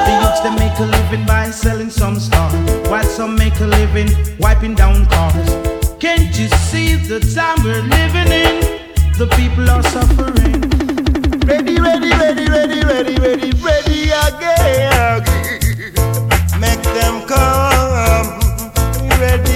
The 0.04 0.14
youths 0.20 0.40
them 0.40 0.54
make 0.56 0.78
a 0.80 0.84
living 0.84 1.24
by 1.24 1.48
selling 1.48 1.88
some 1.88 2.20
stuff. 2.20 2.52
While 2.90 3.04
some 3.04 3.36
make 3.36 3.58
a 3.60 3.66
living 3.66 4.10
wiping 4.38 4.74
down 4.74 5.06
cars. 5.06 5.48
Can't 5.98 6.38
you 6.38 6.48
see 6.68 6.96
the 6.96 7.20
time 7.20 7.64
we're 7.64 7.80
living 7.80 8.30
in? 8.30 8.74
The 9.16 9.28
people 9.28 9.70
are 9.70 9.82
suffering. 9.82 10.73
Ready, 11.46 11.78
ready, 11.78 12.10
ready, 12.10 12.48
ready, 12.48 12.80
ready, 12.84 13.16
ready, 13.16 13.50
ready 13.60 14.10
again. 14.10 15.22
Make 16.58 16.82
them 16.82 17.26
come. 17.28 18.40
Ready 19.20 19.53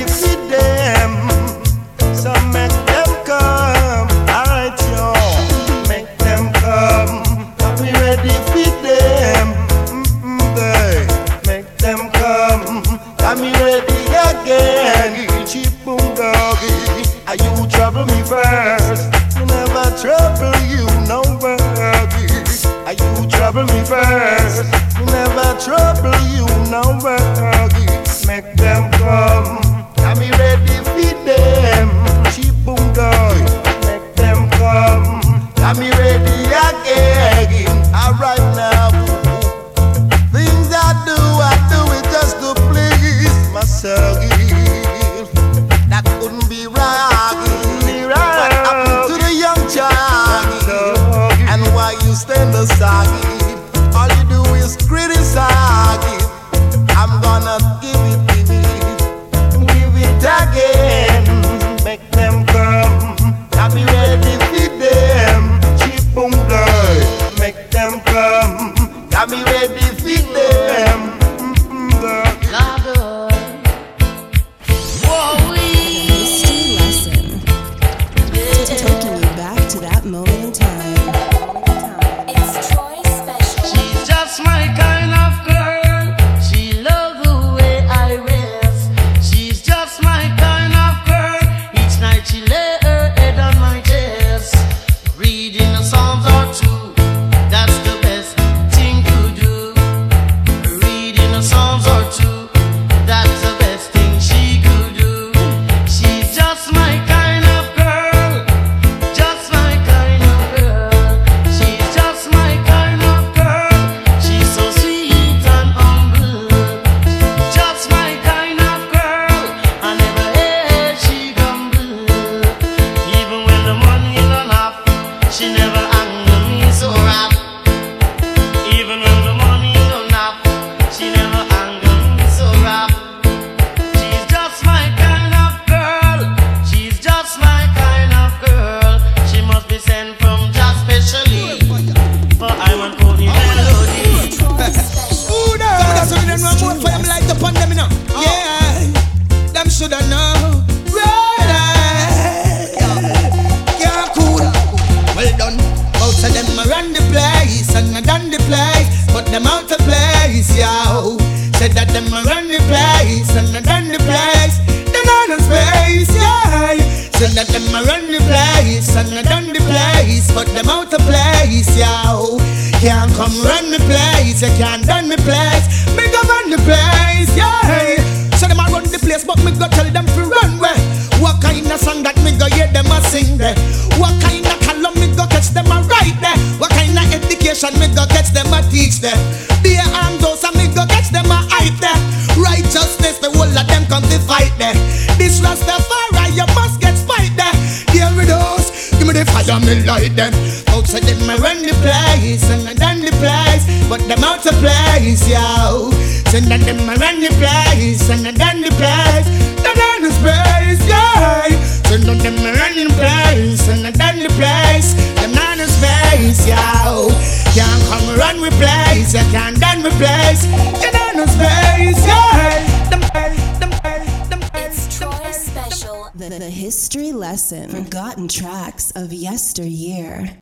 trouble 25.59 26.14
you 26.30 26.47
know 26.70 26.98
where 27.02 27.18
Make 28.28 28.55
them 28.56 28.90
come. 28.93 29.68